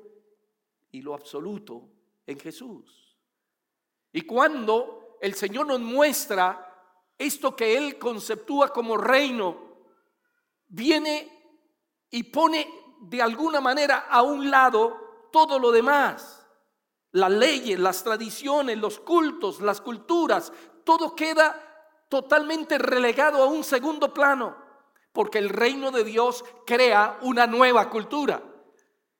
y 0.90 1.02
lo 1.02 1.12
absoluto 1.12 1.90
en 2.26 2.40
Jesús. 2.40 3.18
Y 4.12 4.22
cuando 4.22 5.05
el 5.20 5.34
Señor 5.34 5.66
nos 5.66 5.80
muestra 5.80 6.62
esto 7.18 7.56
que 7.56 7.76
Él 7.76 7.98
conceptúa 7.98 8.68
como 8.68 8.96
reino, 8.96 9.56
viene 10.68 11.32
y 12.10 12.24
pone 12.24 12.68
de 13.00 13.22
alguna 13.22 13.60
manera 13.60 14.06
a 14.10 14.22
un 14.22 14.50
lado 14.50 15.28
todo 15.32 15.58
lo 15.58 15.70
demás. 15.70 16.46
Las 17.12 17.30
leyes, 17.30 17.78
las 17.78 18.02
tradiciones, 18.02 18.78
los 18.78 19.00
cultos, 19.00 19.60
las 19.60 19.80
culturas, 19.80 20.52
todo 20.84 21.14
queda 21.14 21.62
totalmente 22.08 22.78
relegado 22.78 23.42
a 23.42 23.46
un 23.46 23.64
segundo 23.64 24.12
plano, 24.12 24.56
porque 25.12 25.38
el 25.38 25.48
reino 25.48 25.90
de 25.90 26.04
Dios 26.04 26.44
crea 26.66 27.18
una 27.22 27.46
nueva 27.46 27.88
cultura. 27.90 28.42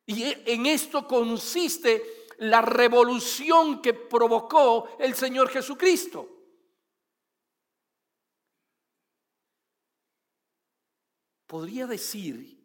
Y 0.05 0.35
en 0.51 0.67
esto 0.67 1.07
consiste 1.09 2.16
la 2.39 2.63
revolución 2.63 3.81
que 3.81 3.95
provocó 3.95 4.97
el 4.99 5.15
Señor 5.15 5.49
Jesucristo. 5.49 6.29
Podría 11.47 11.87
decir 11.87 12.57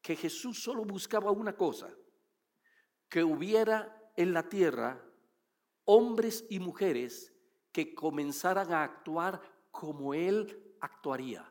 que 0.00 0.16
Jesús 0.16 0.62
solo 0.62 0.84
buscaba 0.84 1.30
una 1.30 1.56
cosa, 1.56 1.92
que 3.08 3.24
hubiera 3.24 4.12
en 4.16 4.32
la 4.32 4.48
tierra 4.48 5.04
hombres 5.84 6.44
y 6.48 6.60
mujeres 6.60 7.34
que 7.72 7.94
comenzaran 7.94 8.72
a 8.72 8.84
actuar 8.84 9.40
como 9.70 10.14
Él 10.14 10.76
actuaría. 10.80 11.50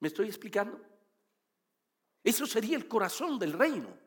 ¿Me 0.00 0.08
estoy 0.08 0.26
explicando? 0.26 0.80
Eso 2.22 2.46
sería 2.46 2.76
el 2.76 2.86
corazón 2.86 3.38
del 3.38 3.52
reino. 3.52 4.01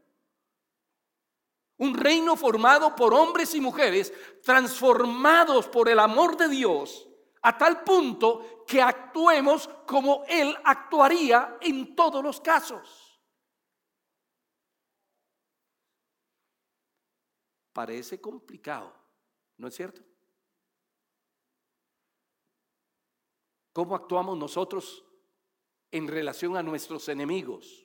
Un 1.86 1.94
reino 1.94 2.36
formado 2.36 2.96
por 2.96 3.14
hombres 3.14 3.54
y 3.54 3.62
mujeres 3.62 4.12
transformados 4.42 5.68
por 5.68 5.88
el 5.88 6.00
amor 6.00 6.36
de 6.36 6.48
Dios 6.48 7.08
a 7.44 7.56
tal 7.56 7.84
punto 7.84 8.64
que 8.66 8.82
actuemos 8.82 9.68
como 9.86 10.24
Él 10.28 10.56
actuaría 10.64 11.60
en 11.62 11.96
todos 11.96 12.24
los 12.24 12.42
casos. 12.42 13.22
Parece 17.72 18.20
complicado, 18.20 18.96
¿no 19.58 19.68
es 19.68 19.76
cierto? 19.76 20.02
¿Cómo 23.74 23.96
actuamos 23.96 24.36
nosotros 24.40 25.06
en 25.92 26.08
relación 26.08 26.58
a 26.58 26.64
nuestros 26.64 27.08
enemigos? 27.10 27.85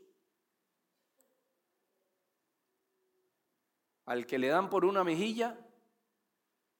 Al 4.10 4.26
que 4.26 4.40
le 4.40 4.48
dan 4.48 4.68
por 4.68 4.84
una 4.84 5.04
mejilla, 5.04 5.56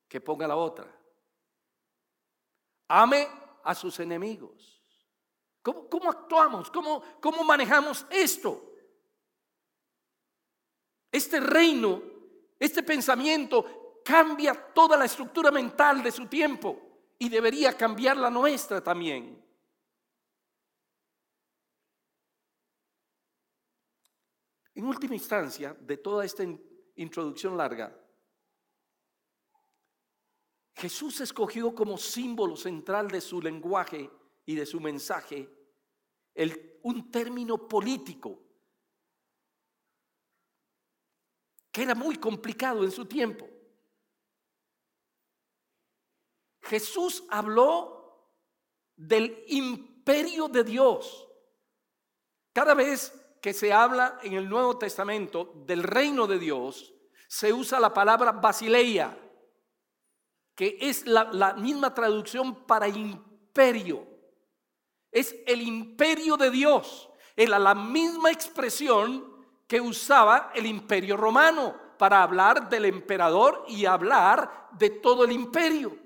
que 0.08 0.20
ponga 0.20 0.49
la 0.49 0.56
otra. 0.56 0.92
Ame 2.88 3.28
a 3.62 3.72
sus 3.72 4.00
enemigos. 4.00 4.82
¿Cómo, 5.62 6.10
actuamos? 6.10 6.72
¿Cómo, 6.72 7.00
¿Cómo 7.20 7.44
manejamos 7.44 8.04
esto? 8.10 8.75
Este 11.12 11.38
reino, 11.38 12.02
este 12.58 12.82
pensamiento 12.82 14.00
cambia 14.04 14.52
toda 14.75 14.96
la 14.96 15.04
estructura 15.04 15.52
mental 15.52 16.02
de 16.02 16.10
su 16.10 16.26
tiempo 16.26 17.14
y 17.16 17.28
debería 17.28 17.76
cambiar 17.76 18.16
la 18.16 18.28
nuestra 18.28 18.82
también. 18.82 19.40
En 24.75 24.84
última 24.84 25.14
instancia, 25.14 25.76
de 25.78 25.96
toda 25.96 26.25
esta 26.25 26.42
introducción 27.02 27.57
larga, 27.57 27.97
Jesús 30.75 31.21
escogió 31.21 31.75
como 31.75 31.99
símbolo 31.99 32.57
central 32.57 33.09
de 33.09 33.21
su 33.21 33.40
lenguaje 33.40 34.11
y 34.47 34.54
de 34.54 34.64
su 34.64 34.80
mensaje 34.80 35.49
un 36.83 37.11
término 37.11 37.69
político 37.69 38.43
que 41.71 41.82
era 41.82 41.95
muy 41.95 42.17
complicado 42.17 42.82
en 42.82 42.91
su 42.91 43.04
tiempo. 43.04 43.49
Jesús 46.63 47.25
habló 47.28 48.30
del 48.97 49.45
imperio 49.49 50.49
de 50.49 50.65
Dios. 50.65 51.28
Cada 52.52 52.75
vez 52.75 53.13
que 53.41 53.53
se 53.53 53.73
habla 53.73 54.19
en 54.23 54.35
el 54.35 54.49
Nuevo 54.49 54.79
Testamento 54.79 55.53
del 55.67 55.83
reino 55.83 56.26
de 56.26 56.39
Dios, 56.39 56.93
se 57.26 57.53
usa 57.53 57.81
la 57.81 57.95
palabra 57.95 58.33
basileia, 58.33 59.17
que 60.55 60.76
es 60.81 61.07
la, 61.07 61.55
misma 61.55 61.95
traducción 61.95 62.67
para 62.67 62.89
imperio. 62.89 64.07
Es 65.11 65.35
el 65.47 65.63
imperio 65.63 66.37
de 66.37 66.50
Dios. 66.50 67.09
Era 67.35 67.59
la 67.59 67.75
misma 67.75 68.31
expresión 68.31 69.25
que 69.67 69.81
usaba 69.81 70.50
el 70.55 70.67
imperio 70.67 71.17
romano 71.17 71.75
para 71.97 72.23
hablar 72.23 72.69
del 72.69 72.85
emperador 72.87 73.65
y 73.69 73.87
hablar 73.87 74.69
de 74.73 74.91
todo 74.91 75.25
el 75.25 75.33
imperio. 75.33 75.97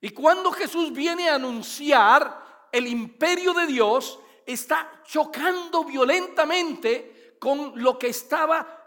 Y 0.00 0.10
cuando 0.10 0.50
Jesús 0.50 0.92
viene 0.92 1.28
a 1.28 1.36
anunciar 1.36 2.68
el 2.72 2.86
imperio 2.86 3.52
de 3.52 3.66
Dios, 3.66 4.18
está 4.46 5.02
chocando 5.04 5.84
violentamente 5.84 7.36
con 7.38 7.72
lo 7.82 7.98
que 7.98 8.08
estaba 8.08 8.84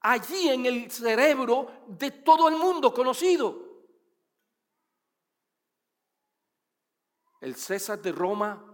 allí 0.00 0.48
en 0.48 0.66
el 0.66 0.90
cerebro 0.90 1.84
de 1.86 2.10
todo 2.10 2.48
el 2.48 2.56
mundo 2.56 2.92
conocido. 2.92 3.72
El 7.40 7.56
César 7.56 8.00
de 8.00 8.12
Roma 8.12 8.64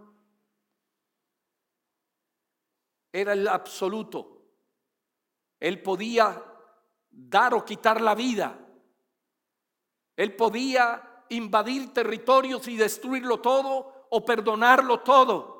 era 3.11 3.33
el 3.33 3.47
absoluto. 3.47 4.45
Él 5.59 5.81
podía 5.81 6.43
dar 7.09 7.53
o 7.53 7.65
quitar 7.65 7.99
la 7.99 8.15
vida. 8.15 8.57
Él 10.15 10.35
podía 10.35 11.25
invadir 11.29 11.93
territorios 11.93 12.67
y 12.67 12.77
destruirlo 12.77 13.39
todo 13.39 14.07
o 14.09 14.25
perdonarlo 14.25 14.99
todo. 15.01 15.58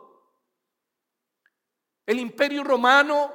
El 2.10 2.20
imperio 2.20 2.64
romano 2.64 3.32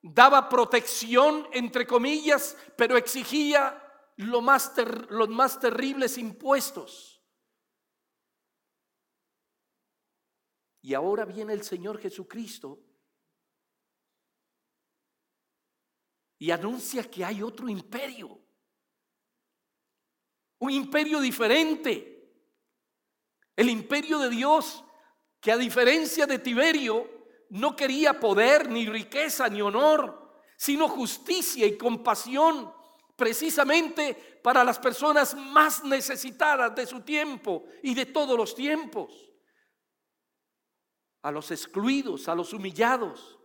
daba 0.00 0.48
protección, 0.48 1.48
entre 1.52 1.84
comillas, 1.84 2.56
pero 2.76 2.96
exigía 2.96 3.82
los 4.14 4.40
más 4.40 5.58
terribles 5.58 6.16
impuestos. 6.18 7.20
Y 10.82 10.94
ahora 10.94 11.24
viene 11.24 11.52
el 11.52 11.64
Señor 11.64 11.98
Jesucristo 11.98 12.78
y 16.38 16.52
anuncia 16.52 17.10
que 17.10 17.24
hay 17.24 17.42
otro 17.42 17.68
imperio, 17.68 18.40
un 20.60 20.70
imperio 20.70 21.18
diferente, 21.18 22.32
el 23.56 23.68
imperio 23.68 24.20
de 24.20 24.30
Dios, 24.30 24.84
que 25.40 25.50
a 25.50 25.56
diferencia 25.56 26.24
de 26.24 26.38
Tiberio, 26.38 27.21
no 27.52 27.76
quería 27.76 28.18
poder, 28.18 28.70
ni 28.70 28.86
riqueza, 28.86 29.46
ni 29.48 29.60
honor, 29.60 30.40
sino 30.56 30.88
justicia 30.88 31.66
y 31.66 31.76
compasión, 31.76 32.72
precisamente 33.14 34.14
para 34.42 34.64
las 34.64 34.78
personas 34.78 35.34
más 35.34 35.84
necesitadas 35.84 36.74
de 36.74 36.86
su 36.86 37.00
tiempo 37.02 37.64
y 37.82 37.94
de 37.94 38.06
todos 38.06 38.38
los 38.38 38.54
tiempos, 38.54 39.12
a 41.20 41.30
los 41.30 41.50
excluidos, 41.50 42.26
a 42.26 42.34
los 42.34 42.54
humillados. 42.54 43.38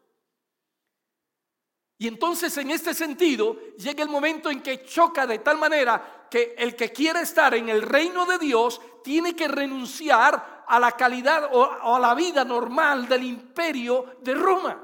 Y 1.99 2.07
entonces 2.07 2.55
en 2.57 2.69
este 2.69 2.93
sentido 2.93 3.59
llega 3.77 4.03
el 4.03 4.09
momento 4.09 4.51
en 4.51 4.61
que 4.61 4.83
choca 4.83 5.25
de 5.25 5.39
tal 5.39 5.57
manera 5.57 6.27
que 6.29 6.53
el 6.57 6.75
que 6.75 6.91
quiere 6.91 7.21
estar 7.21 7.55
en 7.55 7.69
el 7.69 7.81
reino 7.81 8.25
de 8.25 8.37
Dios 8.37 8.79
tiene 9.03 9.35
que 9.35 9.47
renunciar 9.47 10.65
a 10.67 10.79
la 10.79 10.91
calidad 10.91 11.49
o, 11.51 11.95
a 11.95 11.99
la 11.99 12.13
vida 12.13 12.43
normal 12.43 13.07
del 13.07 13.23
imperio 13.23 14.17
de 14.21 14.35
Roma. 14.35 14.83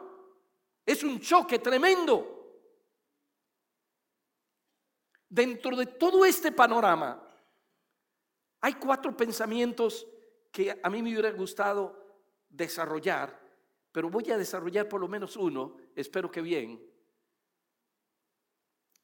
Es 0.85 1.03
un 1.03 1.19
choque 1.19 1.59
tremendo. 1.59 2.29
Dentro 5.29 5.75
de 5.75 5.85
todo 5.87 6.25
este 6.25 6.51
panorama, 6.51 7.21
hay 8.61 8.73
cuatro 8.75 9.15
pensamientos 9.15 10.07
que 10.51 10.79
a 10.81 10.89
mí 10.89 11.01
me 11.01 11.11
hubiera 11.11 11.31
gustado 11.31 12.21
desarrollar, 12.49 13.39
pero 13.91 14.09
voy 14.09 14.31
a 14.31 14.37
desarrollar 14.37 14.87
por 14.87 15.01
lo 15.01 15.07
menos 15.07 15.35
uno, 15.35 15.75
espero 15.95 16.31
que 16.31 16.41
bien. 16.41 16.92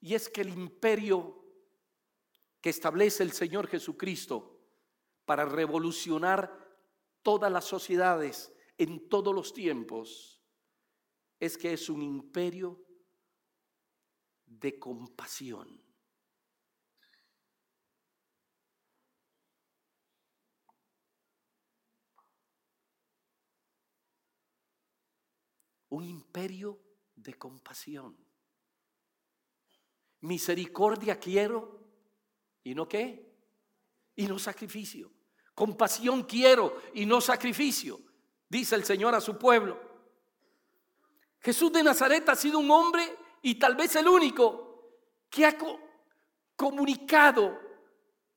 Y 0.01 0.15
es 0.15 0.29
que 0.29 0.41
el 0.41 0.49
imperio 0.49 1.43
que 2.61 2.69
establece 2.69 3.23
el 3.23 3.31
Señor 3.31 3.67
Jesucristo 3.67 4.59
para 5.25 5.45
revolucionar 5.45 6.59
todas 7.21 7.51
las 7.51 7.65
sociedades 7.65 8.51
en 8.77 9.09
todos 9.09 9.33
los 9.33 9.53
tiempos 9.53 10.41
es 11.39 11.57
que 11.57 11.73
es 11.73 11.89
un 11.89 12.01
imperio 12.01 12.83
de 14.45 14.79
compasión. 14.79 15.81
Un 25.89 26.03
imperio 26.03 26.79
de 27.15 27.33
compasión. 27.33 28.28
Misericordia 30.21 31.19
quiero 31.19 31.79
y 32.63 32.75
no 32.75 32.87
qué? 32.87 33.33
Y 34.15 34.27
no 34.27 34.37
sacrificio. 34.37 35.11
Compasión 35.53 36.23
quiero 36.23 36.77
y 36.93 37.05
no 37.05 37.19
sacrificio, 37.19 37.99
dice 38.47 38.75
el 38.75 38.85
Señor 38.85 39.15
a 39.15 39.21
su 39.21 39.37
pueblo. 39.37 39.79
Jesús 41.39 41.71
de 41.71 41.83
Nazaret 41.83 42.27
ha 42.29 42.35
sido 42.35 42.59
un 42.59 42.69
hombre 42.71 43.03
y 43.41 43.55
tal 43.55 43.75
vez 43.75 43.95
el 43.95 44.07
único 44.07 44.69
que 45.29 45.45
ha 45.45 45.57
comunicado 46.55 47.59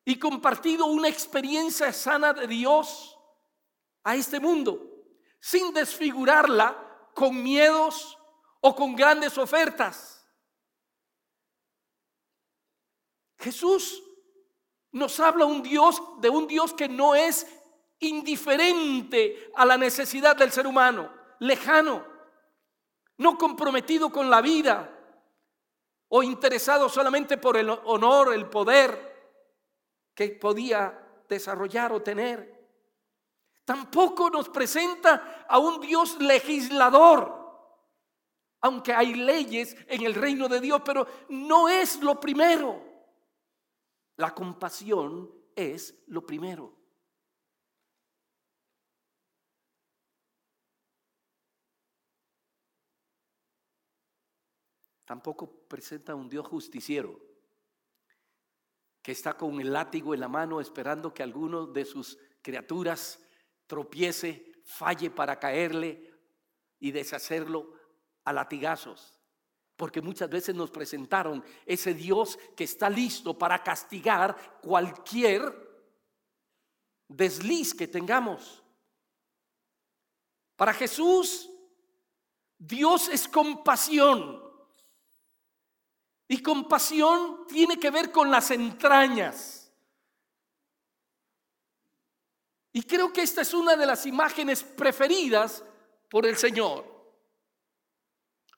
y 0.04 0.18
compartido 0.18 0.86
una 0.86 1.08
experiencia 1.08 1.92
sana 1.92 2.32
de 2.32 2.46
Dios 2.46 3.18
a 4.04 4.16
este 4.16 4.40
mundo, 4.40 5.04
sin 5.40 5.72
desfigurarla 5.72 6.76
con 7.14 7.42
miedos 7.42 8.18
o 8.60 8.74
con 8.74 8.96
grandes 8.96 9.38
ofertas. 9.38 10.21
Jesús 13.42 14.02
nos 14.92 15.18
habla 15.20 15.44
un 15.44 15.62
Dios 15.62 16.00
de 16.20 16.30
un 16.30 16.46
Dios 16.46 16.72
que 16.72 16.88
no 16.88 17.14
es 17.14 17.46
indiferente 17.98 19.50
a 19.56 19.64
la 19.64 19.76
necesidad 19.76 20.36
del 20.36 20.52
ser 20.52 20.66
humano, 20.66 21.10
lejano, 21.40 22.04
no 23.18 23.36
comprometido 23.36 24.10
con 24.10 24.30
la 24.30 24.40
vida 24.40 24.90
o 26.08 26.22
interesado 26.22 26.88
solamente 26.88 27.38
por 27.38 27.56
el 27.56 27.70
honor, 27.70 28.34
el 28.34 28.46
poder 28.48 29.10
que 30.14 30.28
podía 30.28 31.24
desarrollar 31.28 31.92
o 31.92 32.02
tener. 32.02 32.60
Tampoco 33.64 34.28
nos 34.28 34.48
presenta 34.48 35.46
a 35.48 35.58
un 35.58 35.80
Dios 35.80 36.18
legislador, 36.20 37.40
aunque 38.60 38.92
hay 38.92 39.14
leyes 39.14 39.76
en 39.88 40.02
el 40.02 40.14
reino 40.14 40.48
de 40.48 40.60
Dios, 40.60 40.82
pero 40.84 41.06
no 41.28 41.68
es 41.68 42.00
lo 42.02 42.20
primero. 42.20 42.91
La 44.16 44.34
compasión 44.34 45.30
es 45.56 46.02
lo 46.06 46.24
primero. 46.24 46.82
Tampoco 55.04 55.66
presenta 55.68 56.14
un 56.14 56.28
Dios 56.28 56.46
justiciero 56.46 57.20
que 59.02 59.12
está 59.12 59.36
con 59.36 59.60
el 59.60 59.72
látigo 59.72 60.14
en 60.14 60.20
la 60.20 60.28
mano 60.28 60.60
esperando 60.60 61.12
que 61.12 61.22
alguno 61.22 61.66
de 61.66 61.84
sus 61.84 62.18
criaturas 62.40 63.20
tropiece, 63.66 64.52
falle 64.64 65.10
para 65.10 65.38
caerle 65.38 66.14
y 66.78 66.92
deshacerlo 66.92 67.74
a 68.24 68.32
latigazos. 68.32 69.11
Porque 69.82 70.00
muchas 70.00 70.30
veces 70.30 70.54
nos 70.54 70.70
presentaron 70.70 71.44
ese 71.66 71.92
Dios 71.92 72.38
que 72.54 72.62
está 72.62 72.88
listo 72.88 73.36
para 73.36 73.64
castigar 73.64 74.60
cualquier 74.62 75.42
desliz 77.08 77.74
que 77.74 77.88
tengamos. 77.88 78.62
Para 80.54 80.72
Jesús, 80.72 81.50
Dios 82.56 83.08
es 83.08 83.26
compasión. 83.26 84.40
Y 86.28 86.40
compasión 86.40 87.44
tiene 87.48 87.76
que 87.80 87.90
ver 87.90 88.12
con 88.12 88.30
las 88.30 88.52
entrañas. 88.52 89.68
Y 92.72 92.82
creo 92.84 93.12
que 93.12 93.22
esta 93.22 93.40
es 93.40 93.52
una 93.52 93.74
de 93.74 93.86
las 93.86 94.06
imágenes 94.06 94.62
preferidas 94.62 95.64
por 96.08 96.24
el 96.24 96.36
Señor. 96.36 96.91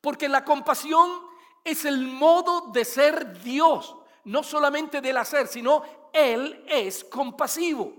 Porque 0.04 0.28
la 0.28 0.44
compasión 0.44 1.22
es 1.64 1.86
el 1.86 2.06
modo 2.06 2.70
de 2.72 2.84
ser 2.84 3.42
Dios, 3.42 3.96
no 4.24 4.42
solamente 4.42 5.00
del 5.00 5.16
hacer, 5.16 5.48
sino 5.48 5.82
Él 6.12 6.62
es 6.68 7.04
compasivo. 7.04 7.90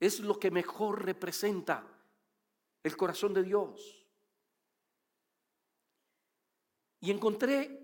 Es 0.00 0.18
lo 0.18 0.40
que 0.40 0.50
mejor 0.50 1.04
representa 1.04 1.86
el 2.82 2.96
corazón 2.96 3.32
de 3.32 3.44
Dios. 3.44 4.04
Y 7.02 7.12
encontré 7.12 7.78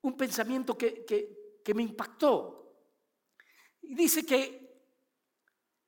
un 0.00 0.16
pensamiento 0.16 0.76
que, 0.76 1.04
que, 1.04 1.72
me 1.72 1.84
impactó. 1.84 2.80
Y 3.82 3.94
dice 3.94 4.26
que 4.26 4.82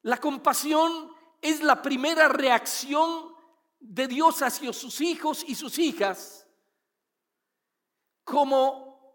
la 0.02 0.18
compasión 0.18 1.10
es 1.42 1.60
la 1.60 1.82
primera 1.82 2.28
reacción 2.28 3.33
de 3.86 4.08
Dios 4.08 4.40
hacia 4.40 4.72
sus 4.72 5.00
hijos 5.00 5.44
y 5.46 5.54
sus 5.54 5.78
hijas 5.78 6.46
como 8.24 9.14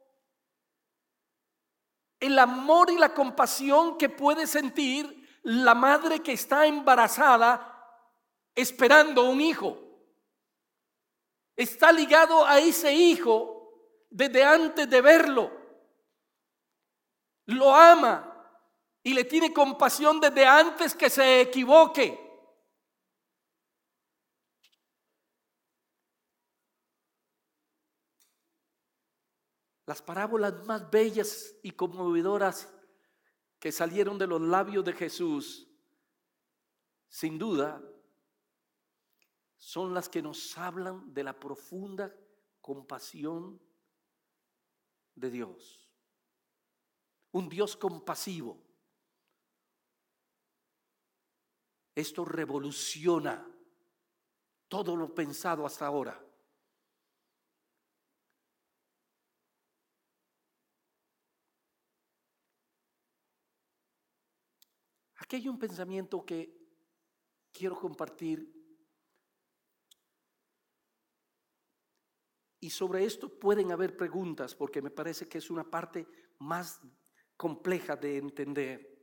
el 2.19 2.37
amor 2.37 2.91
y 2.91 2.97
la 2.97 3.13
compasión 3.13 3.97
que 3.97 4.09
puede 4.09 4.45
sentir 4.45 5.27
la 5.43 5.73
madre 5.73 6.19
que 6.19 6.33
está 6.33 6.67
embarazada 6.67 7.65
esperando 8.53 9.29
un 9.29 9.41
hijo 9.41 9.77
está 11.55 11.91
ligado 11.91 12.45
a 12.45 12.59
ese 12.59 12.93
hijo 12.93 13.73
desde 14.09 14.43
antes 14.43 14.89
de 14.89 15.01
verlo. 15.01 15.51
Lo 17.47 17.75
ama 17.75 18.25
y 19.01 19.13
le 19.13 19.23
tiene 19.23 19.51
compasión 19.51 20.19
desde 20.19 20.45
antes 20.45 20.93
que 20.93 21.09
se 21.09 21.41
equivoque. 21.41 22.28
Las 29.89 30.03
parábolas 30.03 30.67
más 30.67 30.87
bellas 30.91 31.55
y 31.63 31.71
conmovedoras 31.71 32.71
que 33.59 33.71
salieron 33.71 34.19
de 34.19 34.27
los 34.27 34.39
labios 34.39 34.85
de 34.85 34.93
Jesús, 34.93 35.67
sin 37.07 37.39
duda, 37.39 37.81
son 39.57 39.95
las 39.95 40.07
que 40.07 40.21
nos 40.21 40.55
hablan 40.59 41.11
de 41.11 41.23
la 41.23 41.39
profunda 41.39 42.15
compasión 42.61 43.59
de 45.15 45.31
Dios. 45.31 45.91
Un 47.31 47.49
Dios 47.49 47.75
compasivo. 47.75 48.63
Esto 51.95 52.25
revoluciona 52.25 53.43
todo 54.67 54.95
lo 54.95 55.15
pensado 55.15 55.65
hasta 55.65 55.87
ahora. 55.87 56.28
Aquí 65.29 65.35
hay 65.35 65.47
un 65.47 65.59
pensamiento 65.59 66.25
que 66.25 66.57
quiero 67.53 67.79
compartir 67.79 68.59
Y 72.61 72.71
sobre 72.71 73.05
esto 73.05 73.29
pueden 73.29 73.71
haber 73.71 73.95
preguntas 73.95 74.55
porque 74.55 74.81
me 74.81 74.89
parece 74.89 75.29
que 75.29 75.37
es 75.37 75.51
una 75.51 75.63
parte 75.63 76.07
más 76.39 76.81
compleja 77.37 77.95
de 77.95 78.17
entender. 78.17 78.99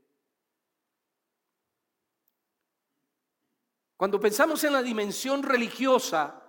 Cuando 3.96 4.18
pensamos 4.18 4.62
en 4.64 4.72
la 4.72 4.82
dimensión 4.82 5.44
religiosa 5.44 6.42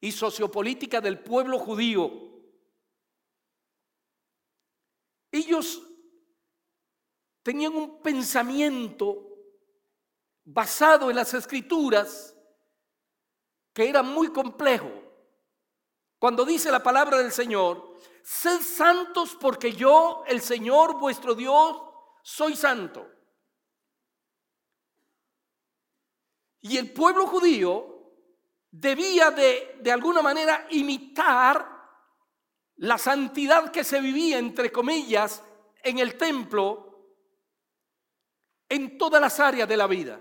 y 0.00 0.12
sociopolítica 0.12 1.00
del 1.00 1.18
pueblo 1.18 1.58
judío, 1.58 2.12
ellos 5.32 5.87
tenían 7.42 7.74
un 7.74 8.00
pensamiento 8.02 9.28
basado 10.44 11.10
en 11.10 11.16
las 11.16 11.34
escrituras 11.34 12.34
que 13.72 13.88
era 13.88 14.02
muy 14.02 14.32
complejo. 14.32 14.90
Cuando 16.18 16.44
dice 16.44 16.70
la 16.70 16.82
palabra 16.82 17.18
del 17.18 17.30
Señor, 17.30 17.96
sed 18.22 18.60
santos 18.60 19.36
porque 19.40 19.72
yo, 19.72 20.24
el 20.26 20.40
Señor 20.40 20.98
vuestro 20.98 21.34
Dios, 21.34 21.80
soy 22.22 22.56
santo. 22.56 23.06
Y 26.60 26.76
el 26.76 26.92
pueblo 26.92 27.26
judío 27.26 28.14
debía 28.70 29.30
de, 29.30 29.78
de 29.80 29.92
alguna 29.92 30.22
manera 30.22 30.66
imitar 30.70 31.78
la 32.76 32.98
santidad 32.98 33.70
que 33.70 33.84
se 33.84 34.00
vivía, 34.00 34.38
entre 34.38 34.72
comillas, 34.72 35.42
en 35.82 35.98
el 35.98 36.16
templo 36.16 36.87
en 38.68 38.98
todas 38.98 39.20
las 39.20 39.40
áreas 39.40 39.68
de 39.68 39.76
la 39.76 39.86
vida. 39.86 40.20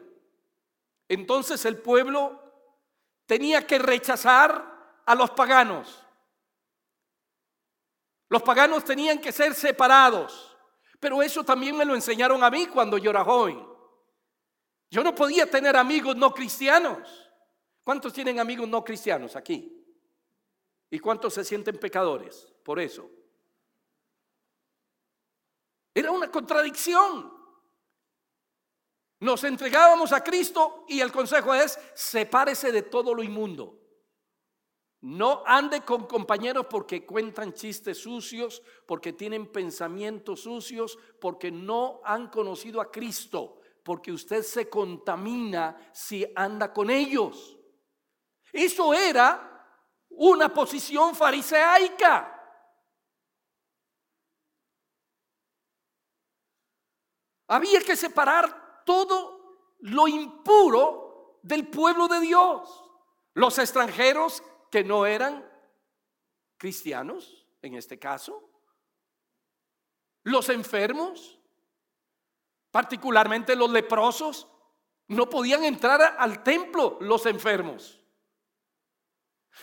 Entonces 1.08 1.64
el 1.66 1.78
pueblo 1.78 2.42
tenía 3.26 3.66
que 3.66 3.80
rechazar 3.80 5.02
a 5.06 5.16
los 5.16 5.32
paganos. 5.32 6.04
Los 8.30 8.44
paganos 8.44 8.84
tenían 8.84 9.20
que 9.20 9.32
ser 9.32 9.54
separados, 9.54 10.58
pero 11.00 11.22
eso 11.22 11.44
también 11.44 11.78
me 11.78 11.86
lo 11.86 11.96
enseñaron 11.96 12.44
a 12.44 12.50
mí 12.50 12.68
cuando 12.68 12.98
yo 12.98 13.12
era 13.12 13.24
joven. 13.24 13.66
Yo 14.90 15.04
no 15.04 15.16
podía 15.16 15.50
tener 15.50 15.76
amigos 15.76 16.16
no 16.16 16.34
cristianos, 16.34 17.28
¿Cuántos 17.88 18.12
tienen 18.12 18.38
amigos 18.38 18.68
no 18.68 18.84
cristianos 18.84 19.38
aquí? 19.38 19.82
¿Y 20.90 21.00
cuántos 21.00 21.34
se 21.34 21.46
sienten 21.46 21.80
pecadores 21.80 22.54
por 22.62 22.82
eso? 22.82 23.10
Era 25.94 26.12
una 26.12 26.30
contradicción. 26.30 27.37
Nos 29.20 29.44
entregábamos 29.44 30.14
a 30.14 30.24
Cristo 30.24 30.86
y 30.88 31.00
el 31.00 31.12
consejo 31.12 31.54
es, 31.54 31.80
sepárese 31.96 32.72
de 32.72 32.84
todo 32.84 33.16
lo 33.16 33.24
inmundo. 33.24 33.80
No 35.02 35.44
ande 35.46 35.82
con 35.82 36.06
compañeros 36.06 36.68
porque 36.70 37.06
cuentan 37.06 37.54
chistes 37.54 38.00
sucios, 38.00 38.62
porque 38.86 39.14
tienen 39.14 39.52
pensamientos 39.52 40.42
sucios, 40.42 40.98
porque 41.20 41.52
no 41.52 42.02
han 42.04 42.30
conocido 42.30 42.82
a 42.82 42.92
Cristo, 42.92 43.60
porque 43.84 44.12
usted 44.12 44.44
se 44.44 44.70
contamina 44.70 45.92
si 45.94 46.26
anda 46.36 46.74
con 46.74 46.90
ellos. 46.90 47.58
Eso 48.52 48.94
era 48.94 49.48
una 50.10 50.54
posición 50.54 51.16
fariseica. 51.16 52.34
Había 57.48 57.82
que 57.82 57.96
separar 57.96 58.57
todo 58.88 59.76
lo 59.80 60.08
impuro 60.08 61.40
del 61.44 61.68
pueblo 61.68 62.08
de 62.08 62.22
Dios. 62.22 62.86
Los 63.34 63.60
extranjeros 63.60 64.42
que 64.72 64.84
no 64.86 65.06
eran 65.06 65.46
cristianos, 66.58 67.46
en 67.62 67.76
este 67.76 68.00
caso. 68.00 68.50
Los 70.24 70.48
enfermos, 70.50 71.38
particularmente 72.72 73.58
los 73.58 73.70
leprosos, 73.70 74.48
no 75.10 75.30
podían 75.30 75.66
entrar 75.66 76.16
al 76.18 76.42
templo 76.42 76.98
los 77.02 77.26
enfermos. 77.26 78.00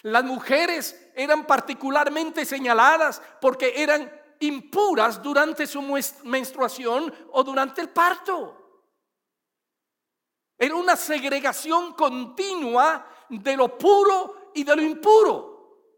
Las 0.03 0.25
mujeres 0.25 1.11
eran 1.15 1.47
particularmente 1.47 2.45
señaladas 2.45 3.23
porque 3.41 3.83
eran 3.83 4.11
impuras 4.41 5.23
durante 5.23 5.67
su 5.67 5.81
menstruación 6.25 7.13
o 7.33 7.43
durante 7.43 7.81
el 7.81 7.89
parto. 7.89 8.63
Era 10.64 10.77
una 10.77 10.96
segregación 10.96 11.92
continua 11.92 13.07
de 13.29 13.55
lo 13.55 13.77
puro 13.77 14.50
y 14.55 14.64
de 14.64 14.74
lo 14.74 14.81
impuro. 14.81 15.90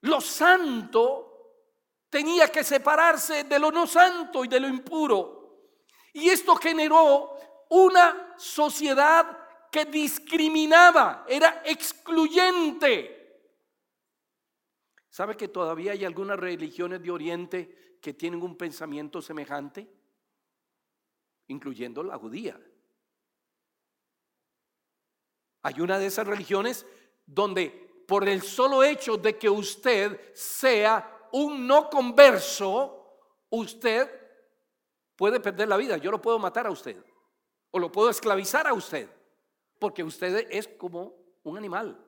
Lo 0.00 0.20
santo 0.20 1.62
tenía 2.10 2.48
que 2.48 2.64
separarse 2.64 3.44
de 3.44 3.60
lo 3.60 3.70
no 3.70 3.86
santo 3.86 4.44
y 4.44 4.48
de 4.48 4.58
lo 4.58 4.66
impuro. 4.66 5.68
Y 6.14 6.28
esto 6.28 6.56
generó 6.56 7.38
una 7.70 8.34
sociedad 8.36 9.38
que 9.70 9.84
discriminaba, 9.84 11.24
era 11.28 11.62
excluyente. 11.64 13.52
¿Sabe 15.08 15.36
que 15.36 15.46
todavía 15.46 15.92
hay 15.92 16.04
algunas 16.04 16.36
religiones 16.36 17.00
de 17.00 17.12
Oriente 17.12 17.98
que 18.02 18.12
tienen 18.12 18.42
un 18.42 18.56
pensamiento 18.56 19.22
semejante? 19.22 19.88
Incluyendo 21.46 22.02
la 22.02 22.18
judía. 22.18 22.60
Hay 25.66 25.80
una 25.80 25.98
de 25.98 26.06
esas 26.06 26.24
religiones 26.24 26.86
donde 27.26 27.70
por 28.06 28.28
el 28.28 28.42
solo 28.42 28.84
hecho 28.84 29.16
de 29.16 29.36
que 29.36 29.50
usted 29.50 30.32
sea 30.32 31.28
un 31.32 31.66
no 31.66 31.90
converso, 31.90 33.18
usted 33.50 34.08
puede 35.16 35.40
perder 35.40 35.66
la 35.66 35.76
vida. 35.76 35.96
Yo 35.96 36.12
lo 36.12 36.22
puedo 36.22 36.38
matar 36.38 36.68
a 36.68 36.70
usted 36.70 37.04
o 37.72 37.80
lo 37.80 37.90
puedo 37.90 38.10
esclavizar 38.10 38.68
a 38.68 38.74
usted 38.74 39.10
porque 39.80 40.04
usted 40.04 40.46
es 40.52 40.68
como 40.68 41.16
un 41.42 41.58
animal. 41.58 42.00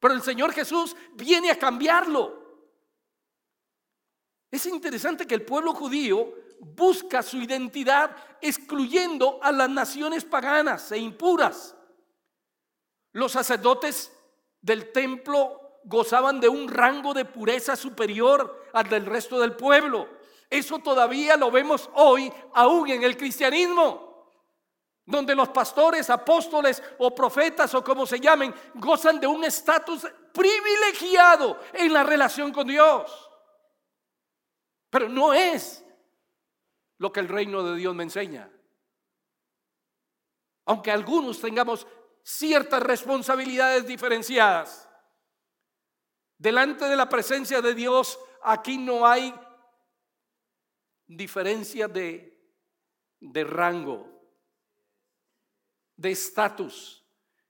Pero 0.00 0.14
el 0.14 0.22
Señor 0.22 0.50
Jesús 0.54 0.96
viene 1.12 1.50
a 1.50 1.58
cambiarlo. 1.58 2.42
Es 4.50 4.64
interesante 4.64 5.26
que 5.26 5.34
el 5.34 5.44
pueblo 5.44 5.74
judío 5.74 6.32
busca 6.60 7.22
su 7.22 7.38
identidad 7.38 8.16
excluyendo 8.40 9.38
a 9.42 9.52
las 9.52 9.68
naciones 9.68 10.24
paganas 10.24 10.90
e 10.92 10.98
impuras. 10.98 11.76
Los 13.12 13.32
sacerdotes 13.32 14.12
del 14.60 14.92
templo 14.92 15.80
gozaban 15.84 16.40
de 16.40 16.48
un 16.48 16.68
rango 16.68 17.14
de 17.14 17.24
pureza 17.24 17.76
superior 17.76 18.64
al 18.72 18.88
del 18.88 19.06
resto 19.06 19.40
del 19.40 19.56
pueblo. 19.56 20.08
Eso 20.50 20.78
todavía 20.78 21.36
lo 21.36 21.50
vemos 21.50 21.88
hoy 21.94 22.32
aún 22.52 22.90
en 22.90 23.02
el 23.02 23.16
cristianismo 23.16 24.06
donde 25.06 25.36
los 25.36 25.48
pastores, 25.50 26.10
apóstoles 26.10 26.82
o 26.98 27.14
profetas 27.14 27.72
o 27.74 27.84
como 27.84 28.04
se 28.06 28.18
llamen, 28.18 28.52
gozan 28.74 29.20
de 29.20 29.26
un 29.26 29.44
estatus 29.44 30.04
privilegiado 30.32 31.60
en 31.72 31.92
la 31.92 32.02
relación 32.02 32.52
con 32.52 32.66
Dios. 32.66 33.30
Pero 34.90 35.08
no 35.08 35.32
es 35.32 35.84
lo 36.98 37.12
que 37.12 37.20
el 37.20 37.28
reino 37.28 37.62
de 37.62 37.76
Dios 37.76 37.94
me 37.94 38.04
enseña. 38.04 38.50
Aunque 40.64 40.90
algunos 40.90 41.40
tengamos 41.40 41.86
ciertas 42.22 42.82
responsabilidades 42.82 43.86
diferenciadas, 43.86 44.88
delante 46.38 46.86
de 46.86 46.96
la 46.96 47.08
presencia 47.08 47.62
de 47.62 47.74
Dios 47.74 48.18
aquí 48.42 48.78
no 48.78 49.06
hay 49.06 49.34
diferencia 51.06 51.86
de, 51.88 52.52
de 53.20 53.44
rango, 53.44 54.08
de 55.96 56.10
estatus, 56.10 57.04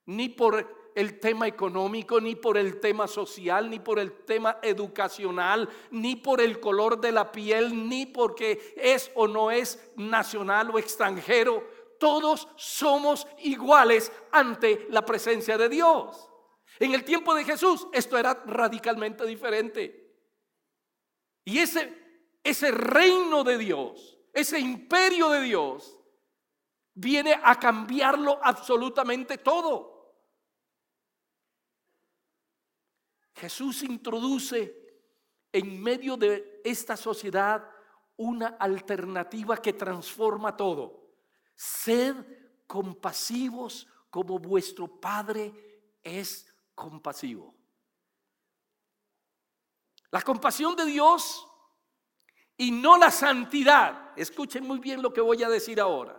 ni 0.05 0.29
por 0.29 0.86
el 0.97 1.21
tema 1.21 1.47
económico, 1.47 2.21
ni 2.21 2.35
por 2.35 2.57
el 2.57 2.81
tema 2.81 3.07
social, 3.07 3.69
ni 3.69 3.79
por 3.79 3.99
el 3.99 4.25
tema 4.25 4.59
educacional, 4.63 5.69
ni 5.91 6.17
por 6.17 6.41
el 6.41 6.59
color 6.59 6.99
de 6.99 7.13
la 7.13 7.31
piel, 7.31 7.87
ni 7.87 8.07
porque 8.07 8.75
es 8.79 9.13
o 9.15 9.29
no 9.29 9.51
es 9.51 9.79
nacional 9.97 10.71
o 10.71 10.79
extranjero. 10.79 11.63
Todos 12.01 12.49
somos 12.57 13.27
iguales 13.41 14.11
ante 14.33 14.87
la 14.89 15.05
presencia 15.05 15.59
de 15.59 15.69
Dios. 15.69 16.31
En 16.79 16.95
el 16.95 17.05
tiempo 17.05 17.35
de 17.35 17.45
Jesús 17.45 17.87
esto 17.93 18.17
era 18.17 18.43
radicalmente 18.47 19.27
diferente. 19.27 20.15
Y 21.45 21.59
ese, 21.59 21.93
ese 22.43 22.71
reino 22.71 23.45
de 23.45 23.59
Dios, 23.59 24.19
ese 24.33 24.59
imperio 24.59 25.29
de 25.29 25.43
Dios, 25.43 26.01
viene 26.95 27.39
a 27.43 27.59
cambiarlo 27.59 28.41
absolutamente 28.43 29.37
todo. 29.37 29.96
Jesús 33.37 33.83
introduce 33.83 34.75
en 35.53 35.83
medio 35.83 36.17
de 36.17 36.61
esta 36.65 36.97
sociedad 36.97 37.69
una 38.17 38.57
alternativa 38.59 39.59
que 39.59 39.75
transforma 39.75 40.57
todo. 40.57 41.13
Sed 41.55 42.17
compasivos 42.67 43.87
como 44.09 44.39
vuestro 44.39 44.89
Padre 44.89 45.53
es 46.03 46.47
compasivo. 46.75 47.55
La 50.11 50.23
compasión 50.23 50.75
de 50.75 50.87
Dios 50.87 51.47
y 52.57 52.71
no 52.71 52.97
la 52.97 53.11
santidad. 53.11 54.13
Escuchen 54.17 54.67
muy 54.67 54.79
bien 54.79 55.03
lo 55.03 55.13
que 55.13 55.21
voy 55.21 55.43
a 55.43 55.51
decir 55.51 55.79
ahora. 55.79 56.19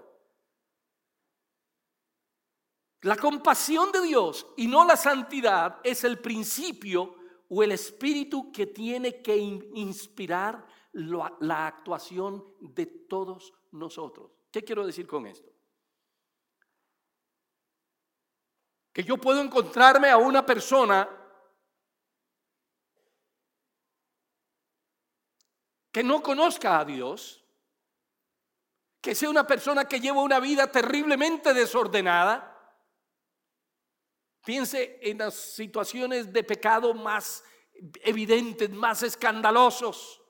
La 3.08 3.16
compasión 3.16 3.90
de 3.94 4.02
Dios 4.02 4.46
y 4.58 4.68
no 4.68 4.84
la 4.84 4.98
santidad 4.98 5.80
es 5.82 6.04
el 6.04 6.20
principio 6.20 7.16
o 7.48 7.64
el 7.64 7.72
espíritu 7.72 8.52
que 8.52 8.68
tiene 8.68 9.22
que 9.22 9.34
inspirar 9.38 10.68
la 10.92 11.68
actuación 11.68 12.44
de 12.60 12.86
todos 12.86 13.54
nosotros. 13.72 14.30
¿Qué 14.52 14.62
quiero 14.62 14.86
decir 14.86 15.08
con 15.08 15.26
esto? 15.26 15.50
Que 18.92 19.06
yo 19.06 19.16
puedo 19.16 19.40
encontrarme 19.40 20.10
a 20.10 20.18
una 20.18 20.46
persona 20.46 21.08
que 25.94 26.04
no 26.04 26.22
conozca 26.22 26.78
a 26.78 26.84
Dios, 26.84 27.42
que 29.00 29.16
sea 29.16 29.30
una 29.30 29.48
persona 29.48 29.86
que 29.86 30.02
lleva 30.02 30.22
una 30.22 30.42
vida 30.42 30.70
terriblemente 30.70 31.54
desordenada, 31.54 32.56
Piense 34.48 34.98
en 35.02 35.18
las 35.18 35.34
situaciones 35.34 36.32
de 36.32 36.42
pecado 36.42 36.94
más 36.94 37.44
evidentes, 38.02 38.70
más 38.70 39.04
escandalosos. 39.04 40.24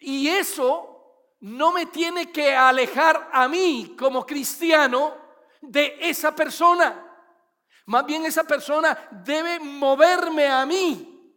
Y 0.00 0.26
eso 0.26 1.36
no 1.38 1.70
me 1.70 1.86
tiene 1.86 2.32
que 2.32 2.52
alejar 2.52 3.30
a 3.32 3.46
mí 3.46 3.94
como 3.96 4.26
cristiano 4.26 5.16
de 5.60 5.96
esa 6.00 6.34
persona. 6.34 7.08
Más 7.86 8.04
bien 8.06 8.26
esa 8.26 8.42
persona 8.42 9.08
debe 9.24 9.60
moverme 9.60 10.48
a 10.48 10.66
mí, 10.66 11.32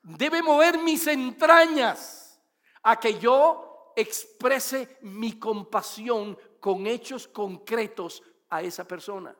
debe 0.00 0.44
mover 0.44 0.78
mis 0.78 1.08
entrañas 1.08 2.40
a 2.84 3.00
que 3.00 3.18
yo 3.18 3.92
exprese 3.96 4.98
mi 5.00 5.40
compasión 5.40 6.38
con 6.60 6.86
hechos 6.86 7.26
concretos 7.26 8.22
a 8.48 8.62
esa 8.62 8.86
persona. 8.86 9.36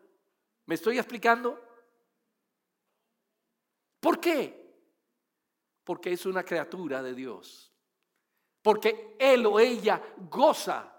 ¿Me 0.70 0.76
estoy 0.76 0.98
explicando? 0.98 1.60
¿Por 3.98 4.20
qué? 4.20 4.72
Porque 5.82 6.12
es 6.12 6.24
una 6.26 6.44
criatura 6.44 7.02
de 7.02 7.12
Dios. 7.12 7.72
Porque 8.62 9.16
él 9.18 9.46
o 9.46 9.58
ella 9.58 10.00
goza 10.30 10.96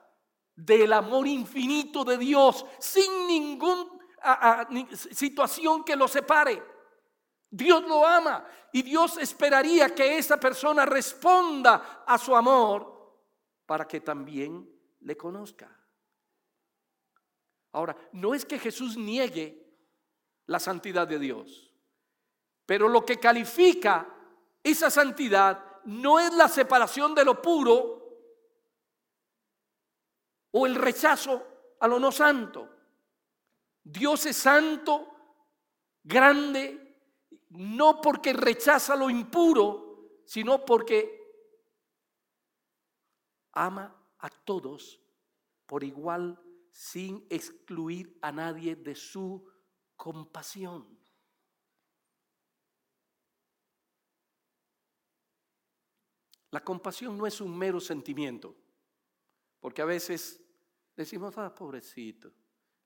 del 0.53 0.91
amor 0.91 1.25
infinito 1.25 2.03
de 2.03 2.17
Dios 2.17 2.65
sin 2.79 3.25
ninguna 3.25 4.67
situación 4.91 5.85
que 5.85 5.95
lo 5.95 6.09
separe. 6.09 6.61
Dios 7.49 7.81
lo 7.83 8.05
ama 8.05 8.45
y 8.73 8.81
Dios 8.81 9.19
esperaría 9.19 9.95
que 9.95 10.17
esa 10.17 10.37
persona 10.37 10.85
responda 10.85 12.03
a 12.05 12.17
su 12.17 12.35
amor 12.35 13.23
para 13.65 13.87
que 13.87 14.01
también 14.01 14.69
le 14.99 15.15
conozca. 15.15 15.73
Ahora, 17.71 17.95
no 18.11 18.35
es 18.35 18.43
que 18.43 18.59
Jesús 18.59 18.97
niegue 18.97 19.60
la 20.51 20.59
santidad 20.59 21.07
de 21.07 21.17
Dios, 21.17 21.73
pero 22.65 22.89
lo 22.89 23.05
que 23.05 23.17
califica 23.17 24.07
esa 24.61 24.91
santidad 24.91 25.81
no 25.85 26.19
es 26.19 26.33
la 26.33 26.49
separación 26.49 27.15
de 27.15 27.23
lo 27.23 27.41
puro 27.41 28.01
o 30.51 30.65
el 30.65 30.75
rechazo 30.75 31.47
a 31.79 31.87
lo 31.87 31.99
no 31.99 32.11
santo. 32.11 32.69
Dios 33.81 34.25
es 34.25 34.35
santo, 34.35 35.07
grande, 36.03 36.97
no 37.49 38.01
porque 38.01 38.33
rechaza 38.33 38.95
lo 38.95 39.09
impuro, 39.09 40.19
sino 40.25 40.65
porque 40.65 41.17
ama 43.53 43.95
a 44.19 44.29
todos 44.29 45.01
por 45.65 45.85
igual 45.85 46.37
sin 46.69 47.25
excluir 47.29 48.17
a 48.21 48.31
nadie 48.31 48.75
de 48.75 48.95
su 48.95 49.50
compasión. 50.01 50.97
La 56.49 56.63
compasión 56.63 57.15
no 57.15 57.27
es 57.27 57.39
un 57.39 57.55
mero 57.55 57.79
sentimiento, 57.79 58.55
porque 59.59 59.83
a 59.83 59.85
veces 59.85 60.41
decimos, 60.97 61.37
ah, 61.37 61.53
pobrecito, 61.53 62.31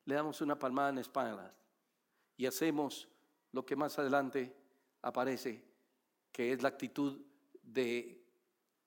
le 0.03 0.15
damos 0.15 0.41
una 0.41 0.59
palmada 0.59 0.89
en 0.89 0.95
la 0.95 1.01
espalda 1.01 1.55
y 2.35 2.47
hacemos 2.47 3.07
lo 3.53 3.65
que 3.65 3.77
más 3.77 3.97
adelante 3.97 4.53
aparece, 5.01 5.63
que 6.33 6.51
es 6.51 6.61
la 6.61 6.67
actitud 6.67 7.21
de 7.63 8.21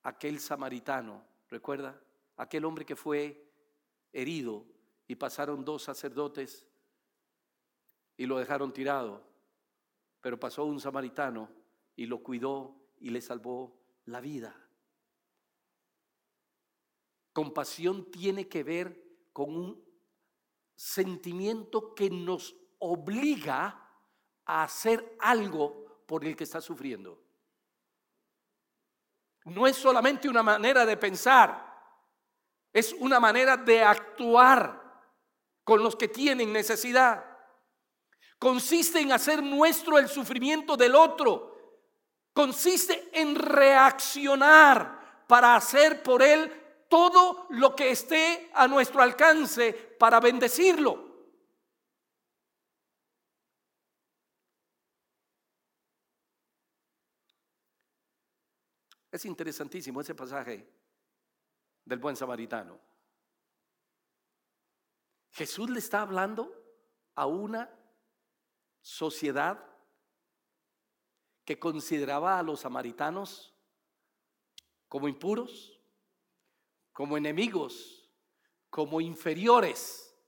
aquel 0.03 0.39
samaritano, 0.39 1.25
¿recuerda? 1.49 1.99
Aquel 2.37 2.67
hombre 2.67 2.85
que 2.85 2.95
fue 2.95 3.51
herido 4.13 4.67
y 5.07 5.15
pasaron 5.15 5.65
dos 5.65 5.83
sacerdotes 5.83 6.68
y 8.19 8.27
lo 8.27 8.37
dejaron 8.37 8.73
tirado, 8.73 9.23
pero 10.21 10.39
pasó 10.39 10.65
un 10.65 10.81
samaritano 10.81 11.49
y 11.97 12.05
lo 12.07 12.23
cuidó 12.23 12.75
y 12.99 13.11
le 13.11 13.23
salvó 13.23 13.81
la 14.07 14.21
vida. 14.21 14.55
Compasión 17.33 18.11
tiene 18.11 18.49
que 18.49 18.65
ver 18.65 19.01
con 19.33 19.55
un 19.55 19.85
sentimiento 20.75 21.95
que 21.95 22.11
nos 22.11 22.57
obliga 22.81 23.89
a 24.45 24.65
hacer 24.65 25.17
algo 25.21 26.03
por 26.05 26.25
el 26.25 26.35
que 26.35 26.45
está 26.45 26.61
sufriendo. 26.61 27.23
No 29.45 29.67
es 29.69 29.77
solamente 29.77 30.29
una 30.29 30.43
manera 30.43 30.85
de 30.85 30.97
pensar, 30.97 31.67
es 32.73 32.93
una 32.95 33.21
manera 33.21 33.57
de 33.57 33.83
actuar 33.83 34.83
con 35.63 35.83
los 35.85 35.95
que 35.95 36.09
tienen 36.09 36.53
necesidad. 36.53 37.28
Consiste 38.39 39.01
en 39.01 39.13
hacer 39.13 39.43
nuestro 39.43 39.99
el 39.99 40.09
sufrimiento 40.09 40.77
del 40.77 40.95
otro. 40.95 41.83
Consiste 42.33 43.11
en 43.13 43.35
reaccionar 43.35 45.25
para 45.27 45.57
hacer 45.57 46.03
por 46.03 46.23
él 46.23 46.87
todo 46.89 47.47
lo 47.51 47.75
que 47.75 47.91
esté 47.91 48.51
a 48.55 48.69
nuestro 48.69 49.03
alcance 49.03 49.73
para 49.73 50.21
bendecirlo. 50.21 51.09
Es 59.11 59.25
interesantísimo 59.25 60.01
ese 60.01 60.15
pasaje 60.15 60.65
del 61.85 61.99
buen 61.99 62.15
samaritano. 62.15 62.79
Jesús 65.33 65.69
le 65.71 65.79
está 65.79 66.03
hablando 66.03 66.53
a 67.15 67.27
una 67.27 67.78
sociedad 68.89 69.63
que 71.45 71.59
consideraba 71.59 72.39
a 72.39 72.43
los 72.43 72.61
samaritanos 72.61 73.55
como 74.89 75.09
impuros, 75.09 75.79
como 76.95 77.19
enemigos, 77.19 78.11
como 78.71 79.03
inferiores 79.03 80.19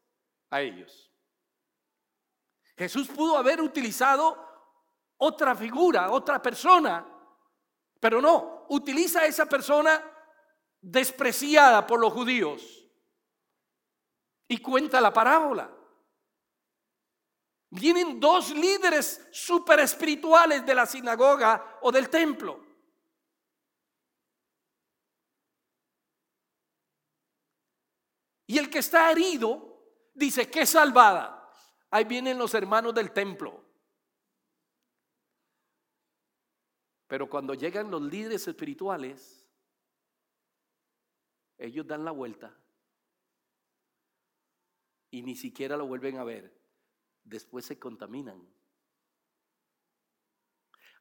a 0.51 0.61
ellos. 0.61 1.11
Jesús 2.77 3.09
pudo 3.09 3.39
haber 3.39 3.63
utilizado 3.63 4.37
otra 5.17 5.55
figura, 5.55 6.11
otra 6.11 6.43
persona, 6.43 7.07
pero 7.99 8.21
no, 8.21 8.67
utiliza 8.69 9.21
a 9.21 9.27
esa 9.27 9.47
persona 9.47 10.05
despreciada 10.83 11.87
por 11.87 11.99
los 11.99 12.13
judíos 12.13 12.87
y 14.49 14.59
cuenta 14.59 15.01
la 15.01 15.15
parábola. 15.15 15.80
Vienen 17.71 18.19
dos 18.19 18.51
líderes 18.51 19.29
super 19.31 19.79
espirituales 19.79 20.67
de 20.67 20.75
la 20.75 20.87
sinagoga 20.87 21.79
o 21.83 21.93
del 21.93 22.11
templo. 22.11 22.67
Y 28.47 28.59
el 28.59 28.69
que 28.69 28.81
está 28.81 29.13
herido 29.13 29.85
dice, 30.13 30.51
que 30.51 30.67
salvada. 30.67 31.37
Ahí 31.91 32.05
vienen 32.05 32.37
los 32.37 32.53
hermanos 32.55 32.93
del 32.93 33.13
templo. 33.13 33.65
Pero 37.07 37.31
cuando 37.31 37.55
llegan 37.55 37.91
los 37.91 38.03
líderes 38.03 38.47
espirituales, 38.49 39.49
ellos 41.59 41.87
dan 41.87 42.05
la 42.05 42.11
vuelta 42.11 42.57
y 45.11 45.23
ni 45.23 45.37
siquiera 45.37 45.77
lo 45.77 45.87
vuelven 45.87 46.19
a 46.19 46.25
ver. 46.25 46.60
Después 47.25 47.65
se 47.65 47.79
contaminan. 47.79 48.47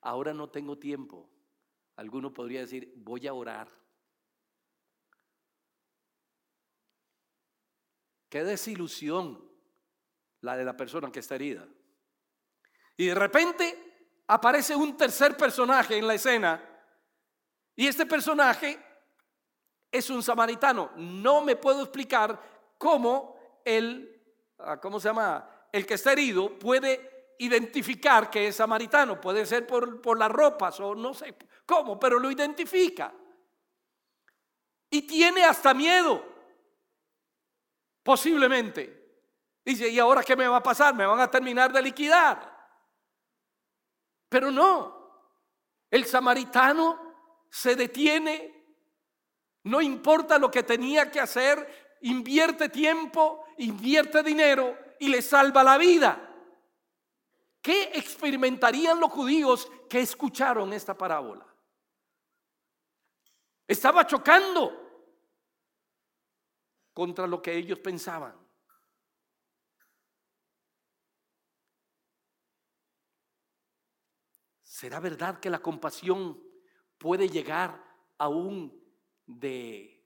Ahora 0.01 0.33
no 0.33 0.49
tengo 0.49 0.77
tiempo. 0.77 1.29
Alguno 1.95 2.31
podría 2.31 2.61
decir, 2.61 2.93
voy 2.95 3.27
a 3.27 3.33
orar. 3.33 3.67
Qué 8.29 8.43
desilusión 8.43 9.43
la 10.41 10.55
de 10.55 10.63
la 10.63 10.77
persona 10.77 11.11
que 11.11 11.19
está 11.19 11.35
herida. 11.35 11.67
Y 12.95 13.07
de 13.07 13.15
repente 13.15 14.23
aparece 14.27 14.75
un 14.75 14.95
tercer 14.95 15.35
personaje 15.35 15.97
en 15.97 16.07
la 16.07 16.13
escena. 16.13 16.63
Y 17.75 17.87
este 17.87 18.05
personaje 18.05 18.79
es 19.91 20.09
un 20.09 20.21
samaritano. 20.21 20.91
No 20.95 21.41
me 21.41 21.55
puedo 21.55 21.81
explicar 21.81 22.39
cómo 22.77 23.35
el, 23.65 24.21
ah, 24.59 24.79
¿cómo 24.79 24.99
se 24.99 25.09
llama? 25.09 25.58
El 25.71 25.85
que 25.85 25.95
está 25.95 26.13
herido 26.13 26.57
puede 26.57 27.35
identificar 27.39 28.29
que 28.29 28.47
es 28.47 28.55
samaritano. 28.55 29.19
Puede 29.19 29.45
ser 29.45 29.65
por, 29.65 30.01
por 30.01 30.17
las 30.17 30.31
ropas 30.31 30.79
o 30.79 30.95
no 30.95 31.13
sé 31.13 31.35
cómo, 31.65 31.99
pero 31.99 32.19
lo 32.19 32.31
identifica. 32.31 33.13
Y 34.89 35.03
tiene 35.03 35.43
hasta 35.43 35.73
miedo, 35.73 36.23
posiblemente. 38.03 38.97
Dice, 39.63 39.87
¿y 39.87 39.99
ahora 39.99 40.23
qué 40.23 40.35
me 40.35 40.47
va 40.47 40.57
a 40.57 40.63
pasar? 40.63 40.95
¿Me 40.95 41.05
van 41.05 41.19
a 41.19 41.29
terminar 41.29 41.71
de 41.71 41.81
liquidar? 41.81 42.57
Pero 44.27 44.51
no, 44.51 44.99
el 45.91 46.05
samaritano 46.05 47.09
se 47.49 47.75
detiene, 47.75 48.63
no 49.63 49.81
importa 49.81 50.37
lo 50.37 50.49
que 50.49 50.63
tenía 50.63 51.11
que 51.11 51.19
hacer, 51.19 51.97
invierte 52.01 52.69
tiempo, 52.69 53.43
invierte 53.57 54.23
dinero 54.23 54.77
y 54.99 55.07
le 55.09 55.21
salva 55.21 55.63
la 55.63 55.77
vida. 55.77 56.25
¿Qué 57.61 57.91
experimentarían 57.93 58.99
los 58.99 59.11
judíos 59.11 59.69
que 59.89 59.99
escucharon 59.99 60.71
esta 60.73 60.97
parábola? 60.97 61.45
Estaba 63.67 64.05
chocando 64.07 64.89
contra 66.93 67.27
lo 67.27 67.41
que 67.41 67.55
ellos 67.55 67.79
pensaban. 67.79 68.35
¿Será 74.63 74.99
verdad 74.99 75.39
que 75.39 75.49
la 75.49 75.59
compasión 75.59 76.41
puede 76.97 77.27
llegar 77.27 77.83
aún 78.17 78.81
de 79.25 80.05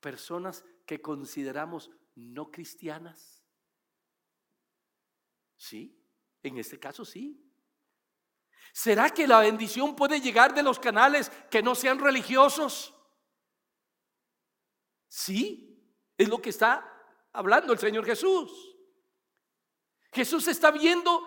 personas 0.00 0.64
que 0.86 1.02
consideramos 1.02 1.90
no 2.14 2.50
cristianas? 2.50 3.37
Sí, 5.58 6.02
en 6.42 6.56
este 6.56 6.78
caso 6.78 7.04
sí. 7.04 7.44
¿Será 8.72 9.10
que 9.10 9.26
la 9.26 9.40
bendición 9.40 9.96
puede 9.96 10.20
llegar 10.20 10.54
de 10.54 10.62
los 10.62 10.78
canales 10.78 11.30
que 11.50 11.62
no 11.62 11.74
sean 11.74 11.98
religiosos? 11.98 12.94
Sí, 15.08 15.84
es 16.16 16.28
lo 16.28 16.40
que 16.40 16.50
está 16.50 16.88
hablando 17.32 17.72
el 17.72 17.78
Señor 17.78 18.06
Jesús. 18.06 18.76
Jesús 20.12 20.46
está 20.46 20.70
viendo 20.70 21.26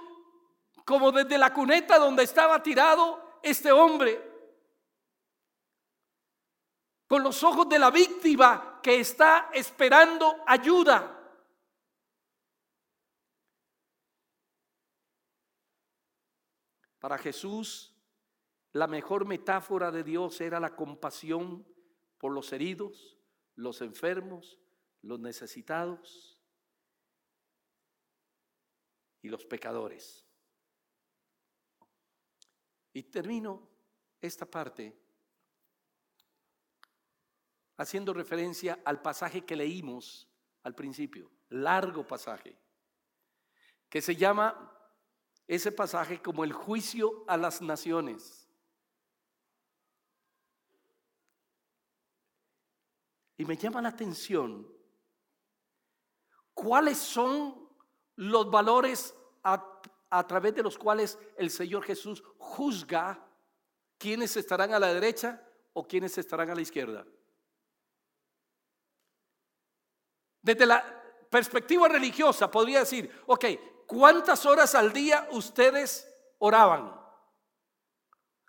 como 0.86 1.12
desde 1.12 1.38
la 1.38 1.54
cuneta 1.54 2.00
donde 2.00 2.24
estaba 2.24 2.64
tirado 2.64 3.40
este 3.44 3.72
hombre, 3.72 4.30
con 7.08 7.22
los 7.22 7.44
ojos 7.44 7.68
de 7.68 7.80
la 7.80 7.92
víctima 7.92 8.80
que 8.82 9.02
está 9.02 9.50
esperando 9.54 10.44
ayuda. 10.48 11.21
Para 17.02 17.18
Jesús, 17.18 17.96
la 18.74 18.86
mejor 18.86 19.26
metáfora 19.26 19.92
de 19.92 20.04
Dios 20.04 20.40
era 20.40 20.60
la 20.60 20.76
compasión 20.76 21.68
por 22.20 22.32
los 22.32 22.54
heridos, 22.54 23.18
los 23.56 23.82
enfermos, 23.82 24.60
los 25.02 25.20
necesitados 25.20 26.40
y 29.24 29.30
los 29.30 29.44
pecadores. 29.48 30.28
Y 32.94 33.02
termino 33.02 33.68
esta 34.22 34.46
parte 34.46 34.96
haciendo 37.78 38.14
referencia 38.14 38.80
al 38.86 39.02
pasaje 39.02 39.44
que 39.44 39.56
leímos 39.56 40.30
al 40.62 40.76
principio, 40.76 41.32
largo 41.50 42.06
pasaje, 42.06 42.56
que 43.90 44.04
se 44.04 44.16
llama 44.16 44.78
ese 45.52 45.70
pasaje 45.70 46.22
como 46.22 46.46
el 46.46 46.54
juicio 46.54 47.26
a 47.28 47.36
las 47.36 47.62
naciones. 47.62 48.48
Y 53.36 53.44
me 53.44 53.58
llama 53.58 53.82
la 53.82 53.90
atención 53.90 54.66
cuáles 56.54 56.98
son 57.00 57.68
los 58.16 58.50
valores 58.50 59.14
a, 59.44 60.26
través 60.26 60.56
de 60.56 60.64
los 60.64 60.78
cuales 60.78 61.20
el 61.36 61.50
Señor 61.50 61.84
Jesús 61.84 62.24
juzga 62.38 63.22
quiénes 63.98 64.38
estarán 64.38 64.74
a 64.74 64.80
la 64.80 64.94
derecha 64.94 65.46
o 65.74 65.86
quiénes 65.86 66.18
estarán 66.18 66.50
a 66.50 66.56
la 66.56 66.62
izquierda. 66.62 67.06
Desde 70.42 70.66
la 70.66 70.82
perspectiva 71.30 71.90
religiosa 71.90 72.50
podría 72.50 72.80
decir, 72.80 73.12
ok, 73.26 73.46
¿Cuántas 73.92 74.46
horas 74.46 74.74
al 74.74 74.94
día 74.94 75.28
ustedes 75.32 76.10
oraban? 76.38 76.98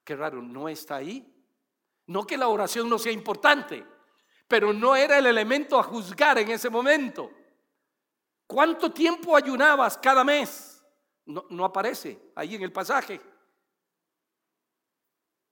Qué 0.05 0.15
raro, 0.15 0.41
no 0.41 0.69
está 0.69 0.95
ahí. 0.95 1.35
No 2.07 2.25
que 2.25 2.39
la 2.39 2.47
oración 2.47 2.89
no 2.89 2.97
sea 2.97 3.11
importante, 3.11 3.85
pero 4.47 4.73
no 4.73 4.95
era 4.95 5.19
el 5.19 5.27
elemento 5.27 5.81
a 5.81 5.83
juzgar 5.83 6.39
en 6.39 6.49
ese 6.49 6.71
momento. 6.71 7.29
¿Cuánto 8.47 8.93
tiempo 8.93 9.35
ayunabas 9.35 9.99
cada 9.99 10.23
mes? 10.23 10.81
No, 11.27 11.45
no 11.51 11.65
aparece 11.65 12.31
ahí 12.37 12.55
en 12.55 12.63
el 12.63 12.71
pasaje. 12.71 13.21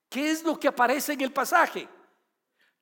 ¿Qué 0.09 0.31
es 0.31 0.45
lo 0.45 0.57
que 0.57 0.69
aparece 0.69 1.15
en 1.15 1.23
el 1.23 1.33
pasaje? 1.33 1.89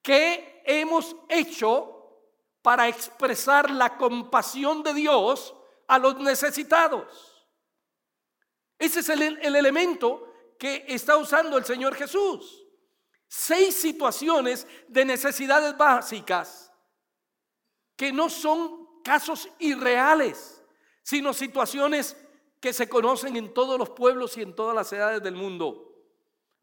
¿Qué 0.03 0.63
hemos 0.67 1.17
hecho 1.31 2.21
para 2.61 2.87
expresar 2.87 3.71
la 3.71 3.97
compasión 3.97 4.83
de 4.83 4.93
Dios 4.93 5.55
a 5.89 5.99
los 5.99 6.19
necesitados. 6.21 7.49
Ese 8.79 9.01
es 9.01 9.09
el, 9.09 9.23
el 9.23 9.57
elemento 9.57 10.33
que 10.59 10.85
está 10.87 11.17
usando 11.17 11.59
el 11.59 11.65
Señor 11.65 11.95
Jesús. 11.95 12.65
Seis 13.27 13.75
situaciones 13.75 14.67
de 14.87 15.05
necesidades 15.05 15.77
básicas 15.77 16.73
que 17.97 18.13
no 18.13 18.31
son 18.31 19.03
casos 19.03 19.49
irreales, 19.59 20.63
sino 21.03 21.35
situaciones 21.35 22.17
que 22.61 22.73
se 22.73 22.89
conocen 22.89 23.37
en 23.37 23.53
todos 23.53 23.79
los 23.79 23.91
pueblos 23.91 24.37
y 24.37 24.43
en 24.43 24.55
todas 24.55 24.75
las 24.75 24.93
edades 24.93 25.23
del 25.23 25.35
mundo. 25.35 25.85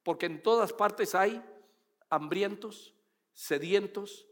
Porque 0.04 0.28
en 0.28 0.42
todas 0.42 0.72
partes 0.72 1.16
hay 1.16 1.44
hambrientos, 2.10 2.96
sedientos, 3.34 4.28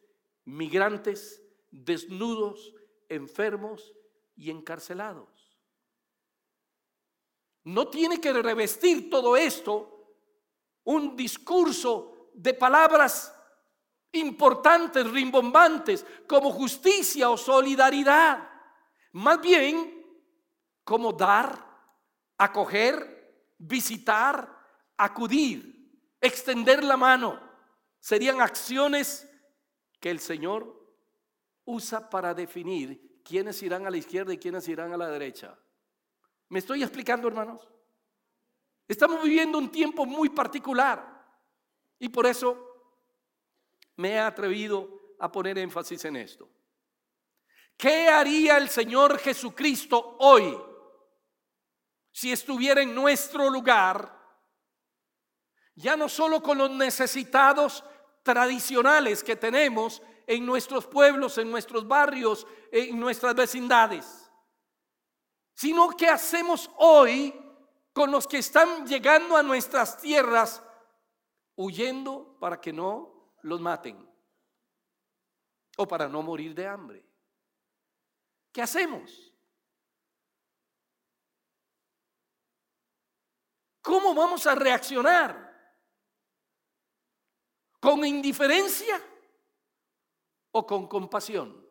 migrantes, 0.46 1.42
desnudos, 1.72 2.74
enfermos, 3.10 3.94
y 4.36 4.50
encarcelados. 4.50 5.30
No 7.64 7.88
tiene 7.88 8.20
que 8.20 8.34
revestir 8.34 9.10
todo 9.10 9.38
esto 9.38 9.90
un 10.84 11.16
discurso 11.16 12.30
de 12.34 12.54
palabras 12.54 13.34
importantes, 14.12 15.10
rimbombantes, 15.10 16.06
como 16.28 16.52
justicia 16.52 17.30
o 17.30 17.38
solidaridad. 17.38 18.50
Más 19.14 19.40
bien, 19.42 20.06
como 20.84 21.14
dar, 21.14 21.66
acoger, 22.38 23.54
visitar, 23.58 24.50
acudir, 24.98 26.18
extender 26.20 26.84
la 26.84 26.98
mano. 26.98 27.40
Serían 28.00 28.42
acciones 28.42 29.30
que 30.00 30.10
el 30.10 30.20
Señor 30.20 30.84
usa 31.64 32.10
para 32.10 32.34
definir 32.34 33.13
quiénes 33.24 33.62
irán 33.64 33.88
a 33.88 33.90
la 33.90 33.98
izquierda 33.98 34.34
y 34.34 34.38
quiénes 34.38 34.68
irán 34.68 34.94
a 34.94 34.98
la 34.98 35.08
derecha. 35.08 35.58
¿Me 36.50 36.60
estoy 36.60 36.84
explicando, 36.84 37.28
hermanos? 37.28 37.68
Estamos 38.88 39.24
viviendo 39.24 39.58
un 39.58 39.72
tiempo 39.72 40.06
muy 40.06 40.30
particular 40.30 41.26
y 42.00 42.10
por 42.10 42.26
eso 42.26 42.74
me 43.96 44.12
he 44.12 44.20
atrevido 44.20 45.16
a 45.20 45.32
poner 45.32 45.58
énfasis 45.58 46.06
en 46.06 46.18
esto. 46.18 46.50
¿Qué 47.78 48.08
haría 48.08 48.58
el 48.58 48.70
Señor 48.70 49.18
Jesucristo 49.20 50.18
hoy 50.20 50.58
si 52.12 52.32
estuviera 52.32 52.82
en 52.82 52.94
nuestro 52.94 53.50
lugar? 53.50 54.22
Ya 55.76 55.98
no 55.98 56.08
solo 56.08 56.44
con 56.44 56.58
los 56.58 56.70
necesitados 56.70 57.84
tradicionales 58.22 59.24
que 59.24 59.36
tenemos, 59.36 60.02
en 60.28 60.46
nuestros 60.46 60.86
pueblos, 60.88 61.38
en 61.38 61.52
nuestros 61.52 61.88
barrios, 61.88 62.48
en 62.72 63.00
nuestras 63.00 63.36
vecindades, 63.36 64.30
sino 65.54 65.90
que 65.96 66.08
hacemos 66.08 66.70
hoy 66.78 67.34
con 67.94 68.12
los 68.12 68.28
que 68.28 68.40
están 68.40 68.88
llegando 68.88 69.38
a 69.38 69.44
nuestras 69.44 70.00
tierras 70.00 70.64
huyendo 71.56 72.38
para 72.40 72.60
que 72.60 72.74
no 72.74 73.34
los 73.44 73.62
maten 73.62 74.10
o 75.78 75.88
para 75.88 76.08
no 76.08 76.22
morir 76.22 76.56
de 76.56 76.68
hambre. 76.68 77.06
¿Qué 78.52 78.62
hacemos? 78.62 79.34
¿Cómo 83.82 84.16
vamos 84.16 84.48
a 84.48 84.56
reaccionar? 84.56 85.52
¿Con 87.80 88.06
indiferencia? 88.06 89.02
O 90.54 90.66
con 90.66 90.88
compasión. 90.88 91.64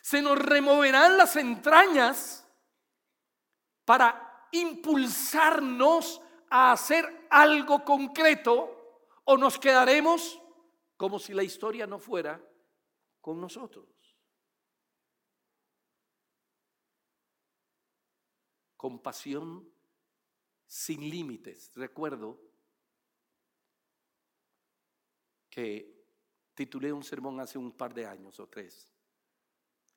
Se 0.00 0.22
nos 0.22 0.38
removerán 0.38 1.18
las 1.18 1.36
entrañas 1.36 2.48
para 3.84 4.48
impulsarnos 4.52 6.22
a 6.50 6.72
hacer 6.72 7.26
algo 7.30 7.84
concreto 7.84 9.04
o 9.24 9.36
nos 9.36 9.58
quedaremos 9.58 10.40
como 10.96 11.18
si 11.18 11.34
la 11.34 11.42
historia 11.42 11.86
no 11.86 11.98
fuera 11.98 12.42
con 13.20 13.40
nosotros. 13.40 13.86
Compasión 18.76 19.68
sin 20.66 21.10
límites. 21.10 21.72
Recuerdo 21.74 22.47
titulé 26.54 26.92
un 26.92 27.02
sermón 27.02 27.40
hace 27.40 27.58
un 27.58 27.72
par 27.72 27.94
de 27.94 28.06
años 28.06 28.38
o 28.40 28.48
tres. 28.48 28.88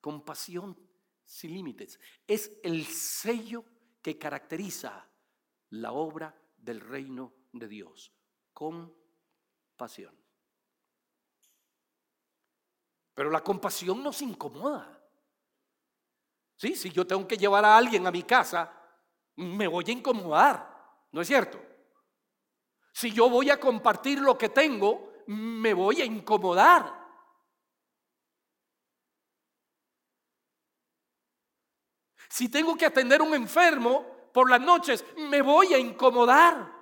Compasión 0.00 0.76
sin 1.24 1.52
límites. 1.52 1.98
Es 2.26 2.58
el 2.62 2.84
sello 2.86 3.64
que 4.00 4.18
caracteriza 4.18 5.08
la 5.70 5.92
obra 5.92 6.34
del 6.56 6.80
reino 6.80 7.32
de 7.52 7.68
Dios. 7.68 8.12
Compasión. 8.52 10.16
Pero 13.14 13.30
la 13.30 13.42
compasión 13.42 14.02
nos 14.02 14.22
incomoda. 14.22 14.98
Sí, 16.56 16.76
si 16.76 16.90
yo 16.90 17.06
tengo 17.06 17.26
que 17.26 17.36
llevar 17.36 17.64
a 17.64 17.76
alguien 17.76 18.06
a 18.06 18.10
mi 18.10 18.22
casa, 18.22 18.72
me 19.36 19.66
voy 19.66 19.84
a 19.88 19.92
incomodar, 19.92 21.08
¿no 21.10 21.20
es 21.20 21.26
cierto? 21.26 21.60
Si 22.92 23.10
yo 23.10 23.28
voy 23.28 23.50
a 23.50 23.58
compartir 23.58 24.20
lo 24.20 24.36
que 24.36 24.48
tengo, 24.48 25.11
me 25.26 25.74
voy 25.74 26.02
a 26.02 26.04
incomodar. 26.04 27.02
Si 32.28 32.48
tengo 32.48 32.76
que 32.76 32.86
atender 32.86 33.20
a 33.20 33.24
un 33.24 33.34
enfermo 33.34 34.06
por 34.32 34.48
las 34.48 34.60
noches, 34.60 35.04
me 35.16 35.42
voy 35.42 35.74
a 35.74 35.78
incomodar. 35.78 36.72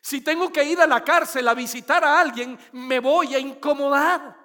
Si 0.00 0.22
tengo 0.22 0.50
que 0.50 0.64
ir 0.64 0.80
a 0.80 0.86
la 0.86 1.04
cárcel 1.04 1.46
a 1.48 1.54
visitar 1.54 2.02
a 2.02 2.18
alguien, 2.18 2.58
me 2.72 2.98
voy 3.00 3.34
a 3.34 3.38
incomodar. 3.38 4.36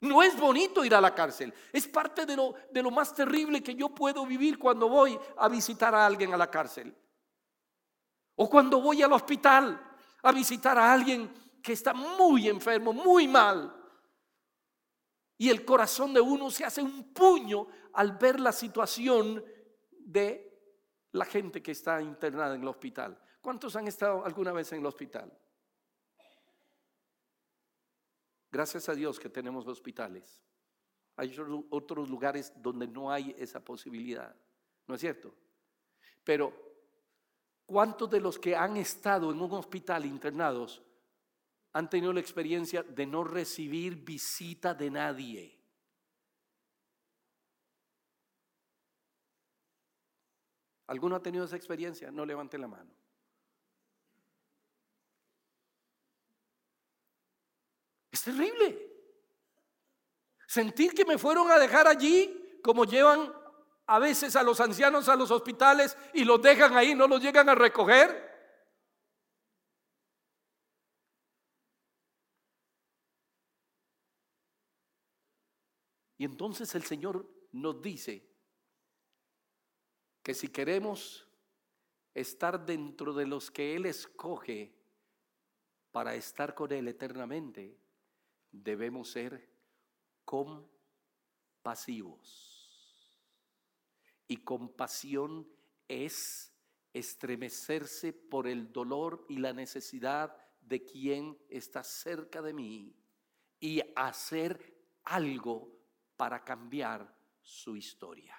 No 0.00 0.22
es 0.22 0.38
bonito 0.38 0.84
ir 0.84 0.94
a 0.94 1.00
la 1.00 1.14
cárcel. 1.14 1.52
Es 1.72 1.86
parte 1.86 2.24
de 2.24 2.34
lo, 2.34 2.54
de 2.70 2.82
lo 2.82 2.90
más 2.90 3.14
terrible 3.14 3.62
que 3.62 3.74
yo 3.74 3.90
puedo 3.90 4.24
vivir 4.24 4.58
cuando 4.58 4.88
voy 4.88 5.18
a 5.36 5.48
visitar 5.48 5.94
a 5.94 6.06
alguien 6.06 6.32
a 6.32 6.38
la 6.38 6.50
cárcel. 6.50 6.96
O 8.36 8.48
cuando 8.48 8.80
voy 8.80 9.02
al 9.02 9.12
hospital 9.12 9.89
a 10.22 10.32
visitar 10.32 10.78
a 10.78 10.92
alguien 10.92 11.30
que 11.62 11.72
está 11.72 11.92
muy 11.92 12.48
enfermo, 12.48 12.92
muy 12.92 13.28
mal. 13.28 13.76
Y 15.38 15.48
el 15.48 15.64
corazón 15.64 16.12
de 16.12 16.20
uno 16.20 16.50
se 16.50 16.64
hace 16.64 16.82
un 16.82 17.12
puño 17.12 17.66
al 17.94 18.18
ver 18.18 18.40
la 18.40 18.52
situación 18.52 19.42
de 19.90 20.50
la 21.12 21.24
gente 21.24 21.62
que 21.62 21.72
está 21.72 22.00
internada 22.02 22.54
en 22.54 22.62
el 22.62 22.68
hospital. 22.68 23.18
¿Cuántos 23.40 23.74
han 23.76 23.88
estado 23.88 24.24
alguna 24.24 24.52
vez 24.52 24.70
en 24.72 24.80
el 24.80 24.86
hospital? 24.86 25.32
Gracias 28.50 28.88
a 28.88 28.94
Dios 28.94 29.18
que 29.18 29.30
tenemos 29.30 29.66
hospitales. 29.66 30.42
Hay 31.16 31.36
otros 31.70 32.08
lugares 32.08 32.52
donde 32.56 32.86
no 32.86 33.10
hay 33.10 33.34
esa 33.38 33.64
posibilidad, 33.64 34.34
¿no 34.86 34.94
es 34.94 35.00
cierto? 35.00 35.34
Pero, 36.24 36.69
¿cuántos 37.70 38.10
de 38.10 38.20
los 38.20 38.36
que 38.36 38.56
han 38.56 38.76
estado 38.76 39.30
en 39.30 39.40
un 39.40 39.52
hospital 39.52 40.04
internados 40.04 40.82
han 41.72 41.88
tenido 41.88 42.12
la 42.12 42.18
experiencia 42.18 42.82
de 42.82 43.06
no 43.06 43.22
recibir 43.22 43.94
visita 43.94 44.74
de 44.74 44.90
nadie? 44.90 45.56
¿Alguno 50.88 51.14
ha 51.14 51.22
tenido 51.22 51.44
esa 51.44 51.54
experiencia? 51.54 52.10
No 52.10 52.26
levante 52.26 52.58
la 52.58 52.66
mano. 52.66 52.90
Es 58.10 58.20
terrible. 58.24 58.90
Sentir 60.48 60.92
que 60.92 61.04
me 61.04 61.18
fueron 61.18 61.48
a 61.52 61.58
dejar 61.60 61.86
allí, 61.86 62.58
como 62.64 62.84
llevan 62.84 63.32
a 63.90 63.98
veces 63.98 64.36
a 64.36 64.44
los 64.44 64.60
ancianos 64.60 65.08
a 65.08 65.16
los 65.16 65.32
hospitales 65.32 65.98
y 66.14 66.22
los 66.22 66.40
dejan 66.40 66.76
ahí, 66.76 66.94
no 66.94 67.08
los 67.08 67.20
llegan 67.20 67.48
a 67.48 67.56
recoger. 67.56 68.30
Y 76.18 76.24
entonces 76.24 76.72
el 76.76 76.84
Señor 76.84 77.28
nos 77.50 77.82
dice 77.82 78.24
que 80.22 80.34
si 80.34 80.46
queremos 80.46 81.26
estar 82.14 82.64
dentro 82.64 83.12
de 83.12 83.26
los 83.26 83.50
que 83.50 83.74
Él 83.74 83.86
escoge 83.86 84.72
para 85.90 86.14
estar 86.14 86.54
con 86.54 86.70
Él 86.70 86.86
eternamente, 86.86 87.76
debemos 88.52 89.10
ser 89.10 89.50
compasivos. 90.24 92.59
Y 94.30 94.36
compasión 94.44 95.44
es 95.88 96.52
estremecerse 96.92 98.12
por 98.12 98.46
el 98.46 98.72
dolor 98.72 99.26
y 99.28 99.38
la 99.38 99.52
necesidad 99.52 100.36
de 100.60 100.84
quien 100.84 101.36
está 101.48 101.82
cerca 101.82 102.40
de 102.40 102.52
mí 102.52 102.94
y 103.58 103.82
hacer 103.96 104.72
algo 105.02 105.76
para 106.16 106.44
cambiar 106.44 107.12
su 107.42 107.74
historia. 107.74 108.36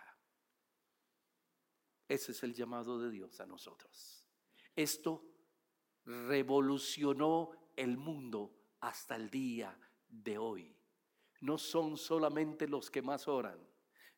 Ese 2.07 2.31
es 2.31 2.41
el 2.43 2.53
llamado 2.53 2.97
de 2.97 3.11
Dios 3.11 3.41
a 3.41 3.45
nosotros. 3.45 4.25
Esto 4.73 5.25
revolucionó 6.05 7.51
el 7.75 7.97
mundo 7.97 8.55
hasta 8.79 9.17
el 9.17 9.29
día 9.29 9.77
de 10.07 10.37
hoy. 10.37 10.73
No 11.41 11.57
son 11.57 11.97
solamente 11.97 12.65
los 12.65 12.89
que 12.89 13.01
más 13.01 13.27
oran, 13.27 13.59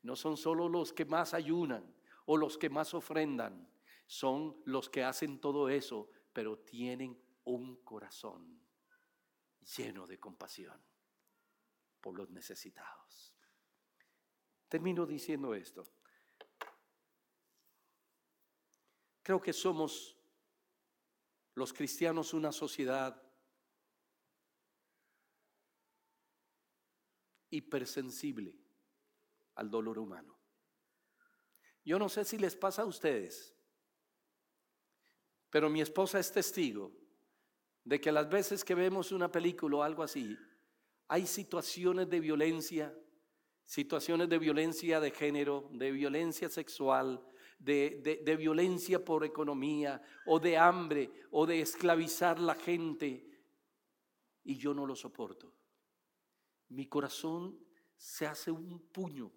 no 0.04 0.16
son 0.16 0.38
solo 0.38 0.70
los 0.70 0.93
que 0.93 1.06
más 1.06 1.34
ayunan 1.34 1.95
o 2.26 2.38
los 2.38 2.58
que 2.58 2.70
más 2.70 2.93
ofrendan, 2.93 3.70
son 4.06 4.62
los 4.66 4.89
que 4.89 5.04
hacen 5.04 5.39
todo 5.39 5.70
eso, 5.70 6.10
pero 6.32 6.60
tienen 6.60 7.22
un 7.45 7.78
corazón 7.84 8.62
lleno 9.78 10.06
de 10.06 10.20
compasión 10.20 10.80
por 12.01 12.16
los 12.16 12.30
necesitados. 12.30 13.34
Termino 14.68 15.06
diciendo 15.06 15.54
esto. 15.54 15.86
Creo 19.22 19.41
que 19.41 19.54
somos 19.54 20.18
los 21.56 21.72
cristianos 21.72 22.34
una 22.34 22.51
sociedad 22.51 23.22
hipersensible 27.51 28.62
al 29.56 29.70
dolor 29.70 29.99
humano. 29.99 30.39
Yo 31.86 31.99
no 31.99 32.10
sé 32.10 32.24
si 32.26 32.38
les 32.38 32.56
pasa 32.56 32.84
a 32.84 32.86
ustedes, 32.86 33.56
pero 35.49 35.70
mi 35.70 35.82
esposa 35.82 36.20
es 36.20 36.32
testigo 36.32 36.91
de 37.84 37.99
que 37.99 38.12
las 38.12 38.30
veces 38.30 38.64
que 38.64 38.76
vemos 38.76 39.12
una 39.12 39.32
película 39.32 39.78
o 39.78 39.84
algo 39.84 40.04
así, 40.04 40.38
hay 41.08 41.28
situaciones 41.28 42.10
de 42.10 42.20
violencia, 42.20 42.97
situaciones 43.66 44.30
de 44.30 44.39
violencia 44.39 44.99
de 44.99 45.12
género, 45.12 45.70
de 45.74 45.91
violencia 45.91 46.49
sexual, 46.49 47.26
de, 47.60 48.22
de, 48.24 48.36
violencia 48.36 49.04
por 49.04 49.24
economía 49.24 50.01
o 50.26 50.39
de 50.39 50.58
hambre 50.58 51.12
o 51.32 51.45
de 51.45 51.62
esclavizar 51.62 52.39
la 52.39 52.56
gente, 52.56 53.26
y 54.43 54.58
yo 54.58 54.74
no 54.74 54.86
lo 54.86 54.95
soporto 54.95 55.54
mi 56.74 56.88
corazón 56.88 57.60
se 57.95 58.26
hace 58.26 58.51
un 58.51 58.80
puño. 58.91 59.32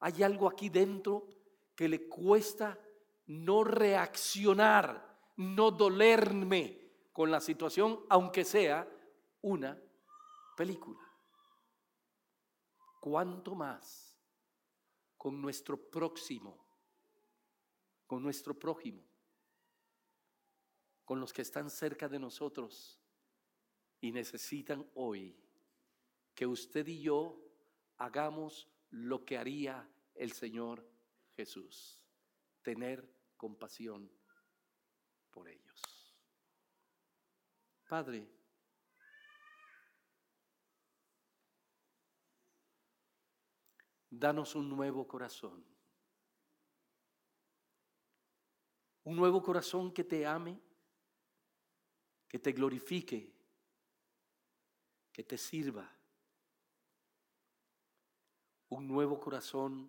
Hay 0.00 0.22
algo 0.22 0.48
aquí 0.48 0.68
dentro 0.68 1.26
que 1.74 1.88
le 1.88 2.08
cuesta 2.08 2.78
no 3.26 3.64
reaccionar, 3.64 5.32
no 5.36 5.70
dolerme 5.70 6.84
con 7.12 7.30
la 7.30 7.40
situación, 7.40 8.00
aunque 8.08 8.44
sea 8.44 8.88
una 9.42 9.80
película. 10.56 11.00
¿Cuánto 13.00 13.54
más 13.54 14.16
con 15.16 15.40
nuestro 15.40 15.76
próximo, 15.76 16.66
con 18.06 18.22
nuestro 18.22 18.58
prójimo, 18.58 19.02
con 21.04 21.20
los 21.20 21.32
que 21.32 21.42
están 21.42 21.70
cerca 21.70 22.08
de 22.08 22.18
nosotros 22.18 22.98
y 24.00 24.12
necesitan 24.12 24.86
hoy 24.94 25.36
que 26.34 26.46
usted 26.46 26.86
y 26.88 27.00
yo 27.00 27.38
hagamos 27.98 28.68
lo 28.94 29.24
que 29.24 29.36
haría 29.36 29.88
el 30.14 30.32
Señor 30.32 30.88
Jesús, 31.30 32.00
tener 32.62 33.12
compasión 33.36 34.08
por 35.32 35.48
ellos. 35.48 35.82
Padre, 37.88 38.28
danos 44.08 44.54
un 44.54 44.68
nuevo 44.68 45.08
corazón, 45.08 45.64
un 49.02 49.16
nuevo 49.16 49.42
corazón 49.42 49.92
que 49.92 50.04
te 50.04 50.24
ame, 50.24 50.60
que 52.28 52.38
te 52.38 52.52
glorifique, 52.52 53.34
que 55.12 55.24
te 55.24 55.36
sirva 55.36 55.93
un 58.74 58.88
nuevo 58.88 59.20
corazón 59.20 59.88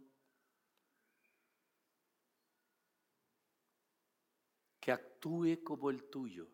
que 4.80 4.92
actúe 4.92 5.64
como 5.64 5.90
el 5.90 6.04
tuyo, 6.04 6.48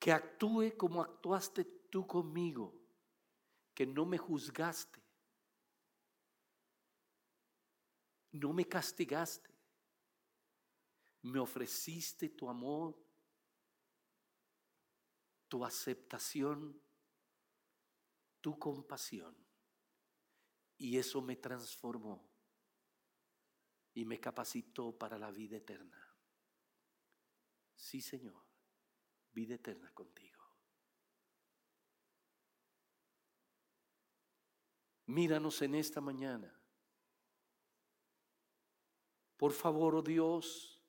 que 0.00 0.10
actúe 0.10 0.76
como 0.76 1.00
actuaste 1.00 1.64
tú 1.64 2.08
conmigo, 2.08 2.74
que 3.72 3.86
no 3.86 4.04
me 4.04 4.18
juzgaste, 4.18 5.00
no 8.32 8.52
me 8.52 8.66
castigaste, 8.66 9.48
me 11.22 11.38
ofreciste 11.38 12.30
tu 12.30 12.50
amor, 12.50 13.00
tu 15.46 15.64
aceptación 15.64 16.82
tu 18.44 18.58
compasión. 18.58 19.34
Y 20.76 20.98
eso 20.98 21.22
me 21.22 21.36
transformó 21.36 22.30
y 23.94 24.04
me 24.04 24.20
capacitó 24.20 24.92
para 24.98 25.18
la 25.18 25.30
vida 25.30 25.56
eterna. 25.56 26.14
Sí, 27.74 28.02
Señor, 28.02 28.44
vida 29.32 29.54
eterna 29.54 29.90
contigo. 29.94 30.44
Míranos 35.06 35.62
en 35.62 35.76
esta 35.76 36.02
mañana. 36.02 36.54
Por 39.38 39.52
favor, 39.52 39.94
oh 39.94 40.02
Dios, 40.02 40.82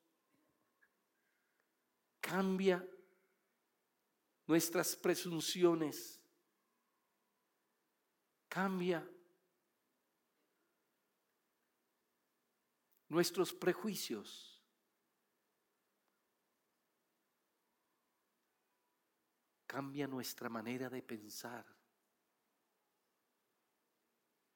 cambia 2.20 2.86
nuestras 4.45 4.97
presunciones. 4.97 6.14
Cambia 8.56 9.06
nuestros 13.10 13.53
prejuicios. 13.53 14.64
Cambia 19.68 20.08
nuestra 20.08 20.47
manera 20.47 20.89
de 20.89 21.03
pensar 21.03 21.66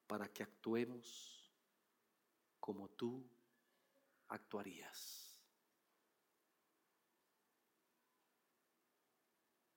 para 0.07 0.29
que 0.29 0.43
actuemos 0.43 1.51
como 2.57 2.87
tú 2.91 3.29
actuarías. 4.29 5.37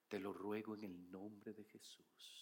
Te 0.07 0.21
lo 0.21 0.33
ruego 0.33 0.77
en 0.77 0.85
el 0.85 1.11
nombre 1.11 1.53
de 1.53 1.65
Jesús. 1.65 2.42